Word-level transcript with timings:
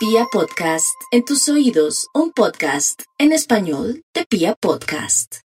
Pia 0.00 0.24
Podcast, 0.32 0.96
en 1.10 1.26
tus 1.26 1.46
oídos, 1.50 2.08
un 2.14 2.32
podcast 2.32 3.02
en 3.18 3.32
español 3.32 4.02
de 4.14 4.24
Pia 4.24 4.54
Podcast. 4.58 5.40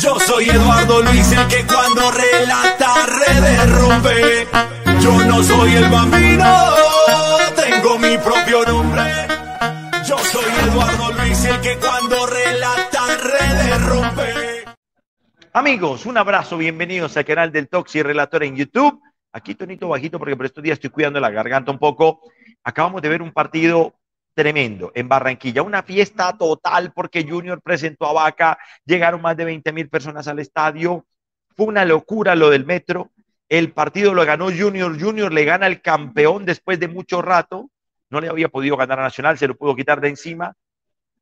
Yo 0.00 0.18
soy 0.20 0.48
Eduardo 0.48 1.02
Luis, 1.02 1.32
el 1.32 1.46
que 1.48 1.66
cuando 1.66 2.10
relata 2.10 2.94
rompe. 3.66 4.48
Yo 5.02 5.22
no 5.22 5.42
soy 5.42 5.74
el 5.74 5.90
bambino, 5.90 6.56
tengo 7.54 7.98
mi 7.98 8.16
propio 8.16 8.64
nombre. 8.64 9.02
Yo 10.08 10.16
soy 10.16 10.46
Eduardo 10.66 11.12
Luis, 11.12 11.44
el 11.44 11.60
que 11.60 11.76
cuando 11.76 12.26
relata 12.26 13.78
rompe. 13.86 14.64
Amigos, 15.52 16.06
un 16.06 16.16
abrazo, 16.16 16.56
bienvenidos 16.56 17.18
al 17.18 17.26
canal 17.26 17.52
del 17.52 17.68
Toxi 17.68 18.02
Relator 18.02 18.44
en 18.44 18.56
YouTube. 18.56 18.98
Aquí 19.32 19.54
tonito 19.54 19.88
bajito 19.88 20.18
porque 20.18 20.36
por 20.36 20.46
estos 20.46 20.62
días 20.62 20.74
estoy 20.74 20.90
cuidando 20.90 21.20
la 21.20 21.30
garganta 21.30 21.70
un 21.70 21.78
poco. 21.78 22.20
Acabamos 22.64 23.02
de 23.02 23.08
ver 23.08 23.22
un 23.22 23.32
partido 23.32 23.94
tremendo 24.34 24.92
en 24.94 25.08
Barranquilla, 25.08 25.62
una 25.62 25.82
fiesta 25.82 26.36
total 26.38 26.92
porque 26.92 27.26
Junior 27.28 27.60
presentó 27.60 28.06
a 28.06 28.12
Vaca, 28.12 28.56
llegaron 28.84 29.20
más 29.20 29.36
de 29.36 29.44
20 29.44 29.72
mil 29.72 29.88
personas 29.88 30.28
al 30.28 30.38
estadio, 30.38 31.06
fue 31.56 31.66
una 31.66 31.84
locura 31.84 32.36
lo 32.36 32.48
del 32.48 32.64
metro, 32.64 33.10
el 33.48 33.72
partido 33.72 34.14
lo 34.14 34.24
ganó 34.24 34.44
Junior, 34.44 34.96
Junior 35.00 35.32
le 35.32 35.44
gana 35.44 35.66
al 35.66 35.82
campeón 35.82 36.44
después 36.44 36.78
de 36.78 36.86
mucho 36.86 37.20
rato, 37.20 37.68
no 38.10 38.20
le 38.20 38.28
había 38.28 38.48
podido 38.48 38.76
ganar 38.76 39.00
a 39.00 39.02
Nacional, 39.02 39.38
se 39.38 39.48
lo 39.48 39.56
pudo 39.56 39.74
quitar 39.74 40.00
de 40.00 40.10
encima, 40.10 40.54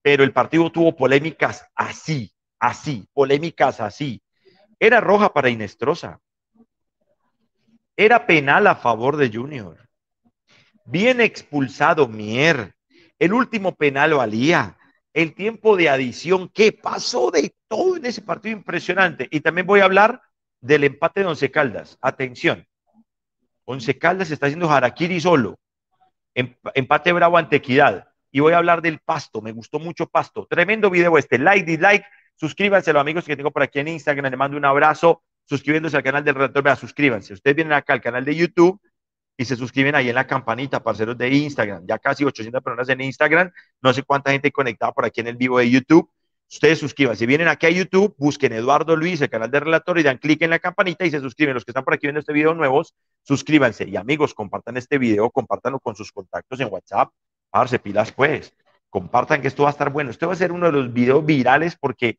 pero 0.02 0.22
el 0.22 0.32
partido 0.32 0.70
tuvo 0.70 0.94
polémicas 0.94 1.66
así, 1.74 2.34
así, 2.58 3.08
polémicas 3.14 3.80
así. 3.80 4.22
Era 4.78 5.00
roja 5.00 5.32
para 5.32 5.48
Inestrosa, 5.48 6.20
era 7.96 8.26
penal 8.26 8.66
a 8.66 8.76
favor 8.76 9.16
de 9.16 9.30
Junior. 9.32 9.78
Bien 10.84 11.20
expulsado 11.20 12.06
Mier. 12.06 12.74
El 13.18 13.32
último 13.32 13.74
penal 13.74 14.14
valía. 14.14 14.76
El 15.14 15.34
tiempo 15.34 15.76
de 15.76 15.88
adición. 15.88 16.50
¿Qué 16.52 16.72
pasó 16.72 17.30
de 17.30 17.54
todo 17.68 17.96
en 17.96 18.04
ese 18.04 18.20
partido 18.20 18.56
impresionante? 18.56 19.26
Y 19.30 19.40
también 19.40 19.66
voy 19.66 19.80
a 19.80 19.84
hablar 19.84 20.20
del 20.60 20.84
empate 20.84 21.20
de 21.20 21.26
Once 21.26 21.50
Caldas. 21.50 21.96
Atención. 22.02 22.66
Once 23.64 23.98
Caldas 23.98 24.30
está 24.30 24.46
haciendo 24.46 24.70
Harakiri 24.70 25.20
solo. 25.20 25.58
Em, 26.34 26.54
empate 26.74 27.12
bravo 27.12 27.38
ante 27.38 27.56
Equidad. 27.56 28.08
Y 28.30 28.40
voy 28.40 28.52
a 28.52 28.58
hablar 28.58 28.82
del 28.82 29.00
pasto. 29.00 29.40
Me 29.40 29.52
gustó 29.52 29.78
mucho 29.78 30.06
pasto. 30.06 30.46
Tremendo 30.48 30.90
video 30.90 31.16
este. 31.16 31.38
Like, 31.38 31.64
dislike. 31.64 32.04
Suscríbanse, 32.34 32.92
los 32.92 33.00
amigos 33.00 33.24
que 33.24 33.36
tengo 33.36 33.50
por 33.50 33.62
aquí 33.62 33.80
en 33.80 33.88
Instagram. 33.88 34.30
Les 34.30 34.38
mando 34.38 34.58
un 34.58 34.64
abrazo 34.66 35.22
suscribiéndose 35.46 35.96
al 35.96 36.02
canal 36.02 36.22
del 36.24 36.34
redactor. 36.34 36.62
Vea, 36.62 36.76
suscríbanse. 36.76 37.32
Ustedes 37.32 37.56
vienen 37.56 37.72
acá 37.72 37.94
al 37.94 38.00
canal 38.00 38.24
de 38.24 38.34
YouTube 38.34 38.80
y 39.36 39.44
se 39.44 39.56
suscriben 39.56 39.94
ahí 39.94 40.08
en 40.08 40.14
la 40.14 40.26
campanita, 40.26 40.82
parceros 40.82 41.16
de 41.16 41.28
Instagram. 41.28 41.86
Ya 41.86 41.98
casi 41.98 42.24
800 42.24 42.62
personas 42.62 42.88
en 42.88 43.00
Instagram. 43.00 43.50
No 43.82 43.92
sé 43.92 44.02
cuánta 44.02 44.32
gente 44.32 44.50
conectada 44.52 44.92
por 44.92 45.04
aquí 45.04 45.20
en 45.20 45.28
el 45.28 45.36
vivo 45.36 45.58
de 45.58 45.70
YouTube. 45.70 46.10
Ustedes 46.48 46.78
suscríbanse. 46.78 47.20
Si 47.20 47.26
vienen 47.26 47.48
aquí 47.48 47.66
a 47.66 47.70
YouTube, 47.70 48.14
busquen 48.18 48.52
Eduardo 48.52 48.94
Luis, 48.94 49.20
el 49.20 49.28
canal 49.28 49.50
del 49.50 49.62
relator, 49.62 49.98
y 49.98 50.04
dan 50.04 50.18
clic 50.18 50.42
en 50.42 50.50
la 50.50 50.58
campanita 50.58 51.04
y 51.04 51.10
se 51.10 51.20
suscriben. 51.20 51.54
Los 51.54 51.64
que 51.64 51.72
están 51.72 51.84
por 51.84 51.94
aquí 51.94 52.06
viendo 52.06 52.20
este 52.20 52.32
video 52.32 52.54
nuevos, 52.54 52.94
suscríbanse. 53.22 53.88
Y 53.88 53.96
amigos, 53.96 54.32
compartan 54.32 54.76
este 54.76 54.98
video, 54.98 55.30
compártanlo 55.30 55.80
con 55.80 55.96
sus 55.96 56.12
contactos 56.12 56.60
en 56.60 56.68
WhatsApp. 56.70 57.10
Parse, 57.50 57.78
pilas 57.78 58.12
pues. 58.12 58.54
Compartan 58.88 59.42
que 59.42 59.48
esto 59.48 59.64
va 59.64 59.70
a 59.70 59.72
estar 59.72 59.90
bueno. 59.90 60.10
Este 60.10 60.24
va 60.24 60.32
a 60.34 60.36
ser 60.36 60.52
uno 60.52 60.66
de 60.66 60.72
los 60.72 60.92
videos 60.92 61.26
virales 61.26 61.76
porque 61.78 62.18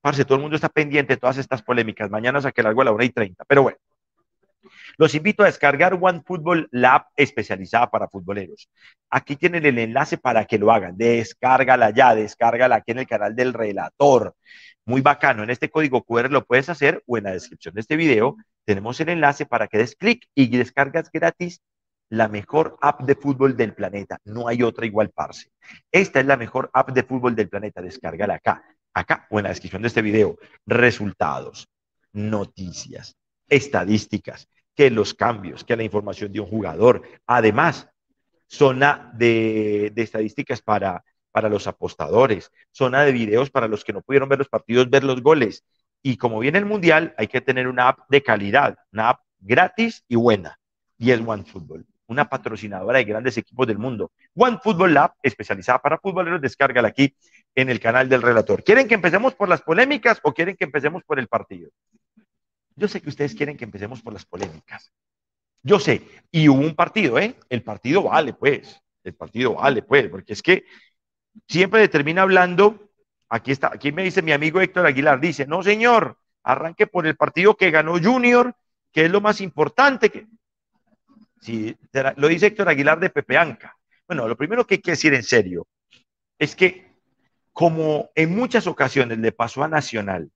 Parce, 0.00 0.24
todo 0.24 0.36
el 0.36 0.42
mundo 0.42 0.56
está 0.56 0.68
pendiente 0.68 1.14
de 1.14 1.20
todas 1.20 1.38
estas 1.38 1.62
polémicas. 1.62 2.10
Mañana 2.10 2.40
saqué 2.40 2.60
algo 2.62 2.82
a 2.82 2.86
la 2.86 2.92
1 2.92 3.04
y 3.04 3.10
30. 3.10 3.44
Pero 3.46 3.62
bueno, 3.62 3.78
los 4.96 5.14
invito 5.14 5.42
a 5.42 5.46
descargar 5.46 5.98
One 6.00 6.22
Football 6.24 6.68
Lab 6.72 7.06
especializada 7.16 7.90
para 7.90 8.08
futboleros. 8.08 8.68
Aquí 9.08 9.36
tienen 9.36 9.64
el 9.64 9.78
enlace 9.78 10.18
para 10.18 10.44
que 10.44 10.58
lo 10.58 10.70
hagan. 10.72 10.96
Descárgala 10.96 11.90
ya, 11.90 12.14
descárgala 12.14 12.76
aquí 12.76 12.92
en 12.92 12.98
el 12.98 13.06
canal 13.06 13.34
del 13.34 13.52
relator. 13.52 14.34
Muy 14.84 15.00
bacano. 15.00 15.42
En 15.42 15.50
este 15.50 15.70
código 15.70 16.02
QR 16.02 16.30
lo 16.30 16.44
puedes 16.44 16.68
hacer 16.68 17.02
o 17.06 17.16
en 17.16 17.24
la 17.24 17.32
descripción 17.32 17.74
de 17.74 17.80
este 17.80 17.96
video 17.96 18.36
tenemos 18.64 19.00
el 19.00 19.08
enlace 19.08 19.46
para 19.46 19.68
que 19.68 19.78
des 19.78 19.96
clic 19.96 20.26
y 20.34 20.54
descargas 20.56 21.10
gratis 21.10 21.62
la 22.08 22.28
mejor 22.28 22.76
app 22.80 23.02
de 23.02 23.14
fútbol 23.14 23.56
del 23.56 23.72
planeta. 23.72 24.18
No 24.24 24.48
hay 24.48 24.62
otra 24.62 24.84
igual, 24.84 25.10
parce. 25.10 25.50
Esta 25.92 26.20
es 26.20 26.26
la 26.26 26.36
mejor 26.36 26.68
app 26.72 26.90
de 26.90 27.04
fútbol 27.04 27.36
del 27.36 27.48
planeta. 27.48 27.80
Descárgala 27.80 28.34
acá 28.34 28.62
acá 28.94 29.26
o 29.30 29.38
en 29.38 29.44
la 29.44 29.50
descripción 29.50 29.82
de 29.82 29.88
este 29.88 30.02
video, 30.02 30.38
resultados, 30.66 31.68
noticias, 32.12 33.16
estadísticas, 33.48 34.48
que 34.74 34.90
los 34.90 35.14
cambios, 35.14 35.64
que 35.64 35.76
la 35.76 35.82
información 35.82 36.32
de 36.32 36.40
un 36.40 36.46
jugador. 36.46 37.02
Además, 37.26 37.88
zona 38.46 39.12
de, 39.14 39.92
estadísticas 39.96 40.62
para, 40.62 41.04
para 41.30 41.48
los 41.48 41.66
apostadores, 41.66 42.50
zona 42.72 43.02
de 43.02 43.12
videos 43.12 43.50
para 43.50 43.68
los 43.68 43.84
que 43.84 43.92
no 43.92 44.02
pudieron 44.02 44.28
ver 44.28 44.38
los 44.38 44.48
partidos, 44.48 44.90
ver 44.90 45.04
los 45.04 45.22
goles. 45.22 45.64
Y 46.02 46.16
como 46.16 46.38
viene 46.38 46.58
el 46.58 46.66
Mundial, 46.66 47.14
hay 47.18 47.28
que 47.28 47.40
tener 47.40 47.68
una 47.68 47.88
app 47.88 48.00
de 48.08 48.22
calidad, 48.22 48.78
una 48.92 49.10
app 49.10 49.20
gratis 49.38 50.04
y 50.08 50.16
buena. 50.16 50.58
Y 50.98 51.10
es 51.12 51.20
OneFootball, 51.20 51.86
una 52.10 52.28
patrocinadora 52.28 52.98
de 52.98 53.04
grandes 53.04 53.38
equipos 53.38 53.68
del 53.68 53.78
mundo. 53.78 54.10
OneFootball 54.34 54.92
Lab, 54.92 55.12
especializada 55.22 55.78
para 55.78 55.96
futboleros, 55.96 56.40
descárgala 56.40 56.88
aquí 56.88 57.14
en 57.54 57.70
el 57.70 57.78
canal 57.78 58.08
del 58.08 58.20
relator. 58.20 58.64
¿Quieren 58.64 58.88
que 58.88 58.94
empecemos 58.94 59.34
por 59.34 59.48
las 59.48 59.62
polémicas 59.62 60.18
o 60.24 60.34
quieren 60.34 60.56
que 60.56 60.64
empecemos 60.64 61.04
por 61.04 61.20
el 61.20 61.28
partido? 61.28 61.70
Yo 62.74 62.88
sé 62.88 63.00
que 63.00 63.10
ustedes 63.10 63.34
quieren 63.36 63.56
que 63.56 63.64
empecemos 63.64 64.02
por 64.02 64.12
las 64.12 64.24
polémicas. 64.24 64.92
Yo 65.62 65.78
sé, 65.78 66.02
y 66.32 66.48
hubo 66.48 66.58
un 66.60 66.74
partido, 66.74 67.16
¿eh? 67.16 67.36
El 67.48 67.62
partido 67.62 68.02
vale, 68.02 68.32
pues. 68.32 68.82
El 69.04 69.14
partido 69.14 69.54
vale, 69.54 69.82
pues, 69.82 70.08
porque 70.08 70.32
es 70.32 70.42
que 70.42 70.64
siempre 71.46 71.86
termina 71.88 72.22
hablando. 72.22 72.90
Aquí 73.28 73.52
está, 73.52 73.68
aquí 73.72 73.92
me 73.92 74.02
dice 74.02 74.20
mi 74.20 74.32
amigo 74.32 74.60
Héctor 74.60 74.84
Aguilar, 74.84 75.20
dice, 75.20 75.46
no 75.46 75.62
señor, 75.62 76.18
arranque 76.42 76.88
por 76.88 77.06
el 77.06 77.14
partido 77.14 77.56
que 77.56 77.70
ganó 77.70 78.02
Junior, 78.02 78.52
que 78.90 79.04
es 79.04 79.10
lo 79.12 79.20
más 79.20 79.40
importante. 79.40 80.10
Que... 80.10 80.26
Lo 82.16 82.28
dice 82.28 82.46
Héctor 82.46 82.68
Aguilar 82.68 83.00
de 83.00 83.10
Pepeanca. 83.10 83.76
Bueno, 84.06 84.28
lo 84.28 84.36
primero 84.36 84.66
que 84.66 84.74
hay 84.74 84.80
que 84.80 84.92
decir 84.92 85.14
en 85.14 85.22
serio 85.22 85.66
es 86.38 86.56
que 86.56 86.90
como 87.52 88.10
en 88.14 88.34
muchas 88.34 88.66
ocasiones 88.66 89.18
le 89.18 89.32
pasó 89.32 89.62
a 89.62 89.68
Nacional 89.68 90.30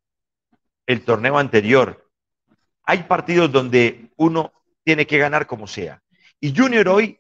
el 0.87 1.05
torneo 1.05 1.39
anterior, 1.39 2.11
hay 2.85 3.05
partidos 3.05 3.51
donde 3.51 4.11
uno 4.17 4.53
tiene 4.85 5.07
que 5.07 5.19
ganar 5.19 5.47
como 5.47 5.67
sea. 5.67 6.03
Y 6.41 6.55
Junior 6.55 6.89
hoy, 6.89 7.19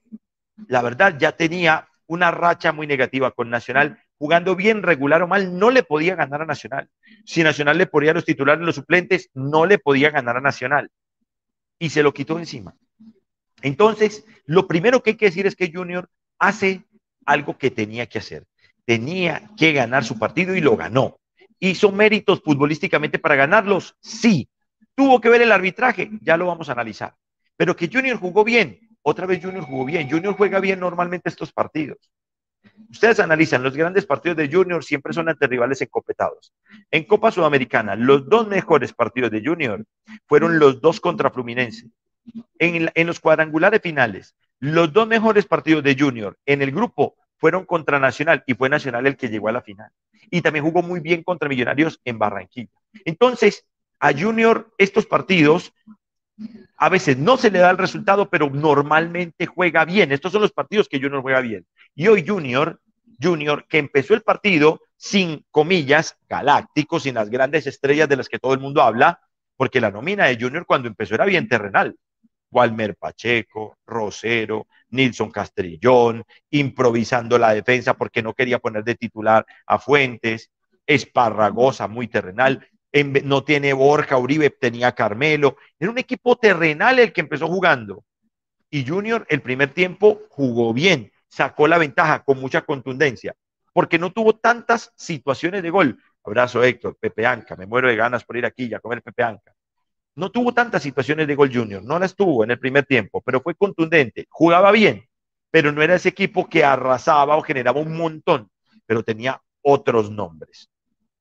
la 0.68 0.82
verdad, 0.82 1.16
ya 1.18 1.32
tenía 1.32 1.88
una 2.06 2.30
racha 2.30 2.72
muy 2.72 2.86
negativa 2.86 3.30
con 3.30 3.48
Nacional, 3.48 3.98
jugando 4.18 4.54
bien, 4.54 4.82
regular 4.82 5.22
o 5.22 5.26
mal, 5.26 5.58
no 5.58 5.70
le 5.70 5.82
podía 5.82 6.14
ganar 6.14 6.42
a 6.42 6.46
Nacional. 6.46 6.88
Si 7.24 7.42
Nacional 7.42 7.78
le 7.78 7.86
ponía 7.86 8.12
los 8.12 8.24
titulares, 8.24 8.64
los 8.64 8.74
suplentes, 8.74 9.30
no 9.34 9.66
le 9.66 9.78
podía 9.78 10.10
ganar 10.10 10.36
a 10.36 10.40
Nacional. 10.40 10.90
Y 11.78 11.90
se 11.90 12.02
lo 12.02 12.12
quitó 12.12 12.38
encima. 12.38 12.74
Entonces, 13.64 14.24
lo 14.46 14.68
primero 14.68 15.02
que 15.02 15.10
hay 15.10 15.16
que 15.16 15.26
decir 15.26 15.46
es 15.46 15.56
que 15.56 15.72
Junior 15.72 16.08
hace 16.38 16.84
algo 17.26 17.58
que 17.58 17.70
tenía 17.70 18.06
que 18.06 18.18
hacer 18.18 18.44
tenía 18.84 19.50
que 19.56 19.72
ganar 19.72 20.04
su 20.04 20.18
partido 20.18 20.54
y 20.54 20.60
lo 20.60 20.76
ganó. 20.76 21.18
¿Hizo 21.58 21.90
méritos 21.90 22.42
futbolísticamente 22.42 23.18
para 23.18 23.36
ganarlos? 23.36 23.96
Sí. 24.00 24.48
¿Tuvo 24.94 25.20
que 25.20 25.28
ver 25.28 25.42
el 25.42 25.52
arbitraje? 25.52 26.10
Ya 26.20 26.36
lo 26.36 26.46
vamos 26.46 26.68
a 26.68 26.72
analizar. 26.72 27.14
Pero 27.56 27.74
que 27.74 27.88
Junior 27.92 28.18
jugó 28.18 28.44
bien. 28.44 28.80
Otra 29.02 29.26
vez 29.26 29.42
Junior 29.42 29.64
jugó 29.64 29.84
bien. 29.84 30.10
Junior 30.10 30.34
juega 30.34 30.60
bien 30.60 30.80
normalmente 30.80 31.28
estos 31.28 31.52
partidos. 31.52 31.98
Ustedes 32.90 33.20
analizan, 33.20 33.62
los 33.62 33.76
grandes 33.76 34.06
partidos 34.06 34.36
de 34.36 34.50
Junior 34.50 34.84
siempre 34.84 35.12
son 35.12 35.28
ante 35.28 35.46
rivales 35.46 35.80
encopetados. 35.80 36.52
En 36.90 37.04
Copa 37.04 37.30
Sudamericana, 37.30 37.94
los 37.94 38.28
dos 38.28 38.46
mejores 38.46 38.92
partidos 38.92 39.30
de 39.30 39.42
Junior 39.44 39.84
fueron 40.26 40.58
los 40.58 40.80
dos 40.80 41.00
contra 41.00 41.30
Fluminense. 41.30 41.88
En, 42.58 43.06
los 43.06 43.20
cuadrangulares 43.20 43.80
finales, 43.82 44.34
los 44.58 44.92
dos 44.92 45.06
mejores 45.06 45.46
partidos 45.46 45.82
de 45.82 45.96
Junior 45.98 46.38
en 46.46 46.62
el 46.62 46.70
grupo 46.70 47.16
fueron 47.36 47.66
contra 47.66 47.98
Nacional 47.98 48.42
y 48.46 48.54
fue 48.54 48.68
Nacional 48.68 49.06
el 49.06 49.16
que 49.16 49.28
llegó 49.28 49.48
a 49.48 49.52
la 49.52 49.62
final. 49.62 49.90
Y 50.30 50.40
también 50.40 50.64
jugó 50.64 50.82
muy 50.82 51.00
bien 51.00 51.22
contra 51.22 51.48
Millonarios 51.48 52.00
en 52.04 52.18
Barranquilla. 52.18 52.70
Entonces, 53.04 53.66
a 54.00 54.12
Junior 54.12 54.72
estos 54.78 55.06
partidos 55.06 55.72
a 56.76 56.88
veces 56.88 57.16
no 57.16 57.36
se 57.36 57.50
le 57.50 57.60
da 57.60 57.70
el 57.70 57.78
resultado, 57.78 58.28
pero 58.28 58.50
normalmente 58.50 59.46
juega 59.46 59.84
bien. 59.84 60.12
Estos 60.12 60.32
son 60.32 60.42
los 60.42 60.52
partidos 60.52 60.88
que 60.88 61.00
Junior 61.00 61.22
juega 61.22 61.40
bien. 61.40 61.66
Y 61.94 62.08
hoy 62.08 62.24
Junior, 62.26 62.80
Junior, 63.22 63.66
que 63.68 63.78
empezó 63.78 64.14
el 64.14 64.22
partido 64.22 64.80
sin 64.96 65.44
comillas, 65.50 66.16
galácticos, 66.28 67.04
sin 67.04 67.14
las 67.14 67.30
grandes 67.30 67.66
estrellas 67.66 68.08
de 68.08 68.16
las 68.16 68.28
que 68.28 68.38
todo 68.38 68.54
el 68.54 68.60
mundo 68.60 68.82
habla, 68.82 69.20
porque 69.56 69.80
la 69.80 69.90
nómina 69.90 70.26
de 70.26 70.38
Junior 70.40 70.66
cuando 70.66 70.88
empezó 70.88 71.14
era 71.14 71.24
bien 71.24 71.48
terrenal. 71.48 71.96
Walmer 72.54 72.94
Pacheco, 72.94 73.78
Rosero, 73.84 74.68
Nilson 74.90 75.30
Castrillón, 75.30 76.24
improvisando 76.50 77.36
la 77.38 77.52
defensa 77.52 77.94
porque 77.94 78.22
no 78.22 78.32
quería 78.32 78.60
poner 78.60 78.84
de 78.84 78.94
titular 78.94 79.44
a 79.66 79.78
Fuentes, 79.78 80.50
Esparragosa, 80.86 81.88
muy 81.88 82.08
terrenal, 82.08 82.66
no 83.24 83.42
tiene 83.42 83.72
Borja, 83.72 84.16
Uribe 84.18 84.50
tenía 84.50 84.92
Carmelo, 84.92 85.56
era 85.78 85.90
un 85.90 85.98
equipo 85.98 86.36
terrenal 86.36 87.00
el 87.00 87.12
que 87.12 87.22
empezó 87.22 87.48
jugando. 87.48 88.04
Y 88.70 88.86
Junior 88.86 89.26
el 89.28 89.42
primer 89.42 89.72
tiempo 89.72 90.20
jugó 90.28 90.72
bien, 90.72 91.10
sacó 91.28 91.66
la 91.66 91.78
ventaja 91.78 92.22
con 92.22 92.40
mucha 92.40 92.62
contundencia, 92.62 93.34
porque 93.72 93.98
no 93.98 94.12
tuvo 94.12 94.36
tantas 94.36 94.92
situaciones 94.94 95.62
de 95.62 95.70
gol. 95.70 95.98
Abrazo 96.22 96.62
Héctor, 96.62 96.96
Pepe 96.98 97.26
Anca, 97.26 97.56
me 97.56 97.66
muero 97.66 97.88
de 97.88 97.96
ganas 97.96 98.24
por 98.24 98.36
ir 98.36 98.46
aquí 98.46 98.72
a 98.72 98.80
comer 98.80 99.02
Pepe 99.02 99.24
Anca. 99.24 99.52
No 100.16 100.30
tuvo 100.30 100.54
tantas 100.54 100.82
situaciones 100.82 101.26
de 101.26 101.34
gol 101.34 101.52
Junior, 101.52 101.82
no 101.82 101.98
las 101.98 102.14
tuvo 102.14 102.44
en 102.44 102.52
el 102.52 102.58
primer 102.58 102.86
tiempo, 102.86 103.20
pero 103.20 103.40
fue 103.40 103.54
contundente, 103.54 104.26
jugaba 104.30 104.70
bien, 104.70 105.08
pero 105.50 105.72
no 105.72 105.82
era 105.82 105.96
ese 105.96 106.10
equipo 106.10 106.48
que 106.48 106.64
arrasaba 106.64 107.36
o 107.36 107.42
generaba 107.42 107.80
un 107.80 107.96
montón, 107.96 108.48
pero 108.86 109.02
tenía 109.02 109.40
otros 109.62 110.10
nombres. 110.10 110.70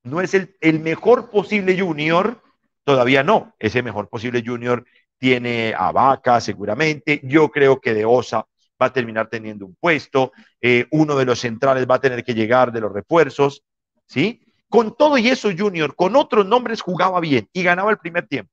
No 0.04 0.22
es 0.22 0.34
el, 0.34 0.80
mejor 0.80 1.32
posible 1.32 1.80
Junior, 1.80 2.42
todavía 2.84 3.24
no, 3.24 3.56
ese 3.58 3.82
mejor 3.82 4.10
posible 4.10 4.44
Junior 4.46 4.86
tiene 5.18 5.74
a 5.76 5.92
Vaca 5.92 6.40
seguramente, 6.40 7.22
yo 7.24 7.50
creo 7.50 7.80
que 7.80 7.94
de 7.94 8.06
Osa 8.06 8.46
va 8.82 8.88
a 8.88 8.94
terminar 8.94 9.30
teniendo 9.30 9.66
un 9.66 9.76
puesto, 9.80 10.34
eh, 10.62 10.86
uno 10.92 11.16
de 11.16 11.26
los 11.26 11.40
centrales 11.40 11.88
va 11.90 11.96
a 11.96 12.02
tener 12.02 12.24
que 12.24 12.34
llegar 12.36 12.72
de 12.72 12.82
los 12.82 12.92
refuerzos, 12.92 13.64
¿sí? 14.06 14.42
Con 14.68 14.96
todo 14.96 15.18
y 15.18 15.30
eso, 15.30 15.50
Junior, 15.58 15.96
con 15.96 16.16
otros 16.16 16.46
nombres 16.46 16.82
jugaba 16.82 17.20
bien 17.20 17.48
y 17.54 17.64
ganaba 17.64 17.92
el 17.92 17.98
primer 17.98 18.28
tiempo. 18.28 18.53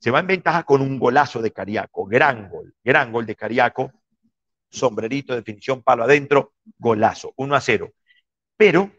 Se 0.00 0.10
va 0.10 0.20
en 0.20 0.26
ventaja 0.26 0.62
con 0.62 0.80
un 0.80 0.98
golazo 0.98 1.42
de 1.42 1.52
Cariaco, 1.52 2.06
gran 2.06 2.48
gol, 2.48 2.74
gran 2.82 3.12
gol 3.12 3.26
de 3.26 3.36
Cariaco, 3.36 3.92
sombrerito, 4.70 5.34
definición, 5.34 5.82
palo 5.82 6.04
adentro, 6.04 6.54
golazo, 6.78 7.34
1 7.36 7.54
a 7.54 7.60
0. 7.60 7.92
Pero 8.56 8.90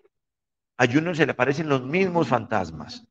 a 0.78 0.86
Junior 0.86 1.16
se 1.16 1.26
le 1.26 1.32
aparecen 1.32 1.68
los 1.68 1.84
mismos 1.84 2.28
fantasmas. 2.28 3.08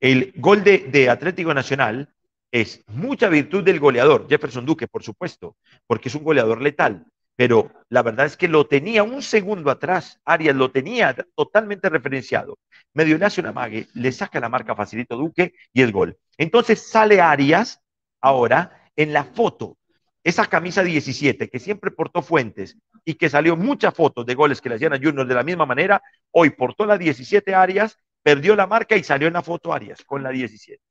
El 0.00 0.32
gol 0.36 0.64
de, 0.64 0.78
de 0.90 1.10
Atlético 1.10 1.52
Nacional 1.52 2.14
es 2.50 2.82
mucha 2.86 3.28
virtud 3.28 3.62
del 3.62 3.78
goleador, 3.78 4.26
Jefferson 4.26 4.64
Duque, 4.64 4.88
por 4.88 5.02
supuesto, 5.02 5.56
porque 5.86 6.08
es 6.08 6.14
un 6.14 6.24
goleador 6.24 6.62
letal, 6.62 7.04
pero 7.38 7.70
la 7.88 8.02
verdad 8.02 8.26
es 8.26 8.36
que 8.36 8.48
lo 8.48 8.66
tenía 8.66 9.04
un 9.04 9.22
segundo 9.22 9.70
atrás, 9.70 10.20
Arias 10.24 10.56
lo 10.56 10.72
tenía 10.72 11.14
totalmente 11.36 11.88
referenciado. 11.88 12.58
Medio 12.94 13.16
hace 13.24 13.40
una 13.40 13.52
mague, 13.52 13.86
le 13.94 14.10
saca 14.10 14.40
la 14.40 14.48
marca 14.48 14.74
facilito 14.74 15.16
Duque 15.16 15.54
y 15.72 15.82
el 15.82 15.92
gol. 15.92 16.18
Entonces 16.36 16.90
sale 16.90 17.20
Arias 17.20 17.80
ahora 18.20 18.90
en 18.96 19.12
la 19.12 19.22
foto, 19.22 19.76
esa 20.24 20.46
camisa 20.46 20.82
17 20.82 21.48
que 21.48 21.60
siempre 21.60 21.92
portó 21.92 22.22
Fuentes 22.22 22.76
y 23.04 23.14
que 23.14 23.28
salió 23.28 23.56
muchas 23.56 23.94
fotos 23.94 24.26
de 24.26 24.34
goles 24.34 24.60
que 24.60 24.70
le 24.70 24.74
hacían 24.74 24.94
a 24.94 24.98
Junior 24.98 25.24
de 25.24 25.34
la 25.36 25.44
misma 25.44 25.64
manera, 25.64 26.02
hoy 26.32 26.50
portó 26.50 26.86
la 26.86 26.98
17 26.98 27.54
Arias, 27.54 27.98
perdió 28.20 28.56
la 28.56 28.66
marca 28.66 28.96
y 28.96 29.04
salió 29.04 29.28
en 29.28 29.34
la 29.34 29.42
foto 29.42 29.72
Arias 29.72 30.02
con 30.04 30.24
la 30.24 30.30
17. 30.30 30.82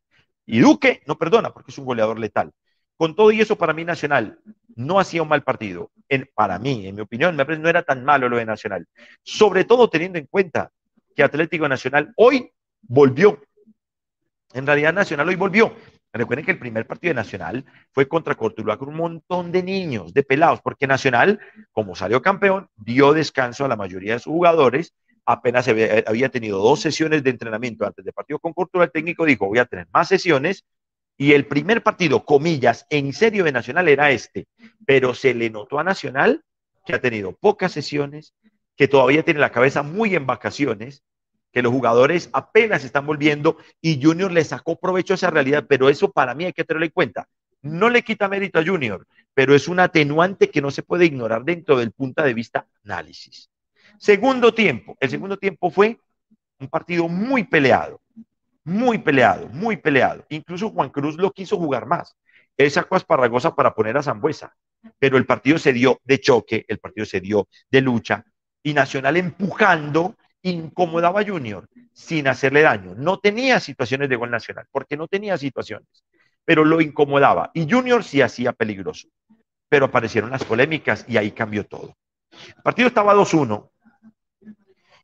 Y 0.46 0.60
Duque 0.60 1.02
no 1.08 1.18
perdona 1.18 1.52
porque 1.52 1.72
es 1.72 1.78
un 1.78 1.84
goleador 1.84 2.18
letal. 2.18 2.54
Con 2.96 3.18
todo 3.18 3.32
y 3.32 3.42
eso, 3.42 3.58
para 3.58 3.74
mí, 3.74 3.84
Nacional 3.84 4.40
no 4.78 5.00
hacía 5.00 5.24
un 5.24 5.28
mal 5.28 5.44
partido. 5.44 5.92
Para 6.34 6.58
mí, 6.60 6.88
en 6.88 6.96
mi 6.96 7.02
opinión, 7.02 7.36
no 7.36 7.70
era 7.70 7.84
tan 7.84 8.06
malo 8.06 8.30
lo 8.30 8.38
de 8.38 8.46
Nacional. 8.46 8.88
Sobre 9.24 9.66
todo 9.66 9.90
teniendo 9.90 10.18
en 10.20 10.28
cuenta 10.28 10.72
que 11.16 11.24
Atlético 11.24 11.68
Nacional 11.68 12.14
hoy 12.16 12.52
volvió. 12.82 13.42
En 14.54 14.66
realidad, 14.66 14.94
Nacional 14.94 15.28
hoy 15.28 15.36
volvió. 15.36 15.76
Recuerden 16.14 16.46
que 16.46 16.52
el 16.52 16.60
primer 16.60 16.88
partido 16.88 17.12
de 17.12 17.16
Nacional 17.16 17.66
fue 17.92 18.08
contra 18.08 18.36
Cortuluá 18.36 18.78
con 18.78 18.90
un 18.90 18.96
montón 18.96 19.52
de 19.52 19.62
niños, 19.62 20.14
de 20.14 20.24
pelados, 20.24 20.62
porque 20.62 20.88
Nacional, 20.88 21.40
como 21.74 21.96
salió 21.96 22.22
campeón, 22.22 22.70
dio 22.76 23.14
descanso 23.14 23.66
a 23.66 23.68
la 23.68 23.76
mayoría 23.76 24.14
de 24.14 24.20
sus 24.20 24.32
jugadores 24.32 24.94
apenas 25.28 25.68
había, 25.68 26.30
tenido 26.30 26.60
dos 26.60 26.80
sesiones 26.80 27.22
de 27.22 27.30
entrenamiento 27.30 27.86
antes 27.86 28.04
del 28.04 28.14
partido 28.14 28.40
con 28.40 28.54
Cultura, 28.54 28.86
el 28.86 28.92
técnico 28.92 29.26
dijo, 29.26 29.46
voy 29.46 29.60
a 29.60 29.66
tener 29.66 29.86
más 29.94 30.08
sesiones, 30.08 30.64
y 31.18 31.34
el 31.34 31.48
primer 31.48 31.82
partido, 31.82 32.24
comillas, 32.24 32.86
en 32.90 33.12
serio 33.12 33.44
de 33.44 33.52
Nacional 33.52 33.88
era 33.88 34.12
este, 34.12 34.48
pero 34.86 35.16
se 35.16 35.34
le 35.34 35.50
notó 35.50 35.80
a 35.80 35.84
Nacional 35.84 36.44
que 36.86 36.94
ha 36.94 37.02
tenido 37.02 37.34
pocas 37.34 37.72
sesiones, 37.72 38.34
que 38.76 38.88
todavía 38.88 39.24
tiene 39.24 39.40
la 39.40 39.52
cabeza 39.52 39.82
muy 39.82 40.16
en 40.16 40.28
vacaciones, 40.28 41.04
que 41.52 41.64
los 41.64 41.74
jugadores 41.74 42.30
apenas 42.34 42.84
están 42.84 43.06
volviendo 43.06 43.58
y 43.82 44.02
Junior 44.02 44.32
le 44.32 44.44
sacó 44.44 44.76
provecho 44.76 45.14
a 45.14 45.16
esa 45.16 45.32
realidad, 45.32 45.66
pero 45.68 45.90
eso 45.90 46.12
para 46.12 46.36
mí 46.36 46.46
hay 46.46 46.54
que 46.54 46.64
tenerlo 46.64 46.86
en 46.86 46.92
cuenta. 46.92 47.28
No 47.64 47.90
le 47.90 48.04
quita 48.04 48.28
mérito 48.28 48.60
a 48.60 48.66
Junior, 48.66 49.08
pero 49.34 49.56
es 49.56 49.68
un 49.68 49.80
atenuante 49.80 50.52
que 50.52 50.62
no 50.62 50.70
se 50.70 50.84
puede 50.84 51.06
ignorar 51.06 51.44
dentro 51.44 51.78
del 51.78 51.92
punto 51.92 52.22
de 52.22 52.34
vista 52.36 52.68
análisis. 52.86 53.50
Segundo 53.98 54.54
tiempo. 54.54 54.96
El 55.00 55.10
segundo 55.10 55.38
tiempo 55.38 55.72
fue 55.72 56.00
un 56.60 56.68
partido 56.68 57.08
muy 57.08 57.44
peleado, 57.44 58.02
muy 58.68 58.98
peleado, 58.98 59.48
muy 59.48 59.78
peleado. 59.78 60.26
Incluso 60.28 60.70
Juan 60.70 60.90
Cruz 60.90 61.16
lo 61.16 61.32
quiso 61.32 61.56
jugar 61.56 61.86
más. 61.86 62.18
Él 62.58 62.70
sacó 62.70 62.98
a 62.98 63.56
para 63.56 63.74
poner 63.74 63.98
a 63.98 64.04
Zambuesa, 64.04 64.54
pero 65.00 65.18
el 65.18 65.26
partido 65.26 65.58
se 65.58 65.72
dio 65.72 66.00
de 66.04 66.20
choque, 66.20 66.66
el 66.68 66.78
partido 66.78 67.06
se 67.06 67.22
dio 67.22 67.48
de 67.72 67.80
lucha 67.80 68.26
y 68.62 68.74
Nacional 68.74 69.16
empujando 69.16 70.16
incomodaba 70.42 71.22
a 71.22 71.26
Junior 71.26 71.66
sin 71.94 72.28
hacerle 72.28 72.62
daño. 72.62 72.94
No 72.96 73.20
tenía 73.20 73.62
situaciones 73.62 74.10
de 74.10 74.18
gol 74.18 74.32
nacional, 74.32 74.66
porque 74.70 74.98
no 74.98 75.08
tenía 75.08 75.38
situaciones, 75.38 75.88
pero 76.44 76.66
lo 76.66 76.82
incomodaba. 76.82 77.52
Y 77.54 77.72
Junior 77.72 78.04
sí 78.04 78.22
hacía 78.22 78.52
peligroso. 78.52 79.08
Pero 79.70 79.86
aparecieron 79.86 80.30
las 80.30 80.44
polémicas 80.44 81.06
y 81.08 81.16
ahí 81.16 81.32
cambió 81.32 81.66
todo. 81.66 81.96
El 82.32 82.64
partido 82.64 82.90
estaba 82.90 83.16
2-1 83.16 83.70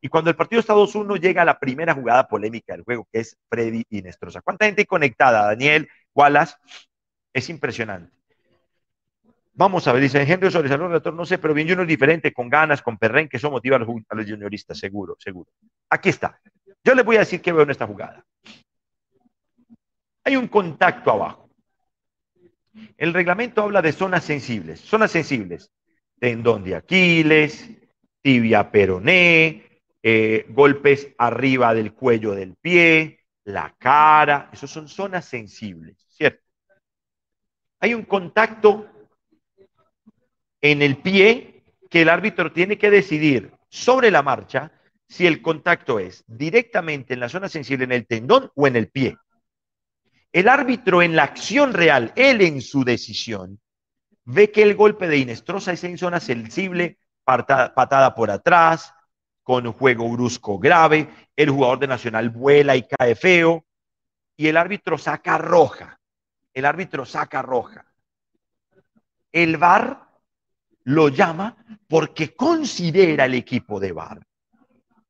y 0.04 0.10
cuando 0.10 0.30
el 0.30 0.36
partido 0.36 0.60
está 0.60 0.74
2-1, 0.74 1.18
llega 1.18 1.46
la 1.46 1.58
primera 1.58 1.94
jugada 1.94 2.28
polémica 2.28 2.74
del 2.74 2.84
juego, 2.84 3.08
que 3.10 3.22
es 3.22 3.38
Freddy 3.50 3.86
Inestrosa. 3.90 4.42
¿Cuánta 4.42 4.66
gente 4.66 4.86
conectada? 4.86 5.46
Daniel, 5.46 5.88
Wallace, 6.14 6.56
es 7.32 7.50
impresionante. 7.50 8.12
Vamos 9.54 9.88
a 9.88 9.94
ver, 9.94 10.02
dice 10.02 10.22
Henry 10.22 10.52
sobre 10.52 10.68
Salón 10.68 11.02
no 11.16 11.26
sé, 11.26 11.38
pero 11.38 11.54
bien 11.54 11.70
Junior 11.70 11.88
diferente, 11.88 12.34
con 12.34 12.50
ganas, 12.50 12.82
con 12.82 12.98
perren, 12.98 13.30
que 13.30 13.38
eso 13.38 13.50
motiva 13.50 13.78
a 13.78 13.80
los, 13.80 13.88
a 14.10 14.16
los 14.16 14.26
junioristas, 14.30 14.78
seguro, 14.78 15.16
seguro. 15.18 15.50
Aquí 15.90 16.10
está. 16.10 16.38
Yo 16.84 16.94
les 16.96 17.06
voy 17.06 17.16
a 17.16 17.20
decir 17.20 17.42
qué 17.42 17.54
veo 17.54 17.64
en 17.64 17.72
esta 17.72 17.88
jugada. 17.88 18.26
Hay 20.26 20.36
un 20.36 20.50
contacto 20.50 21.12
abajo. 21.12 21.50
El 22.98 23.14
reglamento 23.14 23.62
habla 23.62 23.82
de 23.82 23.94
zonas 23.94 24.26
sensibles. 24.26 24.82
Zonas 24.82 25.12
sensibles. 25.12 25.72
Tendón 26.20 26.66
de 26.66 26.76
Aquiles, 26.76 27.70
tibia 28.22 28.70
peroné, 28.70 29.73
eh, 30.06 30.46
golpes 30.50 31.08
arriba 31.18 31.74
del 31.74 31.94
cuello 31.94 32.36
del 32.36 32.56
pie, 32.56 33.22
la 33.46 33.74
cara, 33.80 34.50
esos 34.52 34.70
son 34.70 34.90
zonas 34.90 35.26
sensibles, 35.26 35.96
¿cierto? 36.10 36.44
Hay 37.80 37.94
un 37.94 38.04
contacto 38.04 38.90
en 40.62 40.82
el 40.82 40.98
pie 40.98 41.64
que 41.90 42.02
el 42.02 42.10
árbitro 42.10 42.52
tiene 42.52 42.78
que 42.78 42.90
decidir 42.90 43.54
sobre 43.70 44.12
la 44.12 44.22
marcha 44.22 44.72
si 45.08 45.26
el 45.26 45.42
contacto 45.42 46.00
es 46.00 46.24
directamente 46.28 47.14
en 47.14 47.20
la 47.20 47.30
zona 47.30 47.48
sensible, 47.48 47.86
en 47.86 47.92
el 47.92 48.08
tendón 48.08 48.52
o 48.56 48.68
en 48.68 48.76
el 48.76 48.90
pie. 48.90 49.18
El 50.32 50.48
árbitro 50.48 51.02
en 51.02 51.16
la 51.16 51.24
acción 51.24 51.74
real, 51.74 52.12
él 52.16 52.42
en 52.42 52.62
su 52.62 52.84
decisión, 52.84 53.60
ve 54.26 54.52
que 54.52 54.64
el 54.64 54.76
golpe 54.76 55.08
de 55.08 55.18
Inestrosa 55.18 55.72
es 55.74 55.84
en 55.84 55.98
zona 55.98 56.20
sensible, 56.20 56.98
patada 57.24 58.16
por 58.16 58.32
atrás, 58.32 58.94
con 59.44 59.72
juego 59.74 60.10
brusco 60.10 60.58
grave, 60.58 61.10
el 61.36 61.50
jugador 61.50 61.80
de 61.80 61.88
Nacional 61.88 62.30
vuela 62.30 62.76
y 62.76 62.88
cae 62.88 63.16
feo, 63.16 63.66
y 64.36 64.48
el 64.48 64.58
árbitro 64.58 64.98
saca 64.98 65.38
roja. 65.38 66.00
El 66.54 66.66
árbitro 66.66 67.06
saca 67.06 67.42
roja. 67.42 67.86
El 69.32 69.58
VAR 69.58 70.08
lo 70.86 71.10
llama 71.10 71.58
porque 71.88 72.36
considera 72.36 73.26
el 73.26 73.36
equipo 73.36 73.80
de 73.80 73.92
VAR 73.92 74.26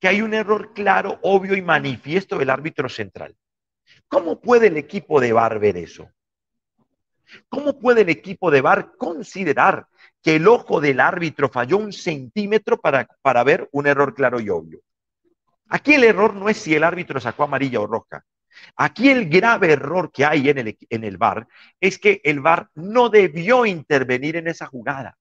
que 0.03 0.09
hay 0.09 0.21
un 0.21 0.33
error 0.33 0.73
claro, 0.73 1.17
obvio 1.21 1.55
y 1.55 1.61
manifiesto 1.61 2.37
del 2.37 2.49
árbitro 2.49 2.89
central. 2.89 3.37
¿Cómo 4.09 4.41
puede 4.41 4.67
el 4.67 4.75
equipo 4.75 5.21
de 5.21 5.31
VAR 5.31 5.59
ver 5.59 5.77
eso? 5.77 6.09
¿Cómo 7.47 7.79
puede 7.79 8.01
el 8.01 8.09
equipo 8.09 8.51
de 8.51 8.59
VAR 8.59 8.97
considerar 8.97 9.87
que 10.23 10.37
el 10.37 10.47
ojo 10.47 10.79
del 10.79 11.01
árbitro 11.01 11.49
falló 11.49 11.77
un 11.77 11.91
centímetro 11.91 12.79
para, 12.79 13.07
para 13.21 13.43
ver 13.43 13.67
un 13.73 13.85
error 13.85 14.15
claro 14.15 14.39
y 14.39 14.49
obvio. 14.49 14.79
Aquí 15.67 15.93
el 15.95 16.05
error 16.05 16.33
no 16.33 16.49
es 16.49 16.57
si 16.57 16.73
el 16.73 16.83
árbitro 16.83 17.19
sacó 17.19 17.43
amarilla 17.43 17.81
o 17.81 17.87
roja. 17.87 18.23
Aquí 18.77 19.09
el 19.09 19.27
grave 19.27 19.73
error 19.73 20.11
que 20.11 20.25
hay 20.25 20.49
en 20.49 20.59
el, 20.59 20.77
en 20.89 21.03
el 21.03 21.17
VAR 21.17 21.47
es 21.79 21.99
que 21.99 22.21
el 22.23 22.39
VAR 22.39 22.69
no 22.75 23.09
debió 23.09 23.65
intervenir 23.65 24.37
en 24.37 24.47
esa 24.47 24.67
jugada. 24.67 25.17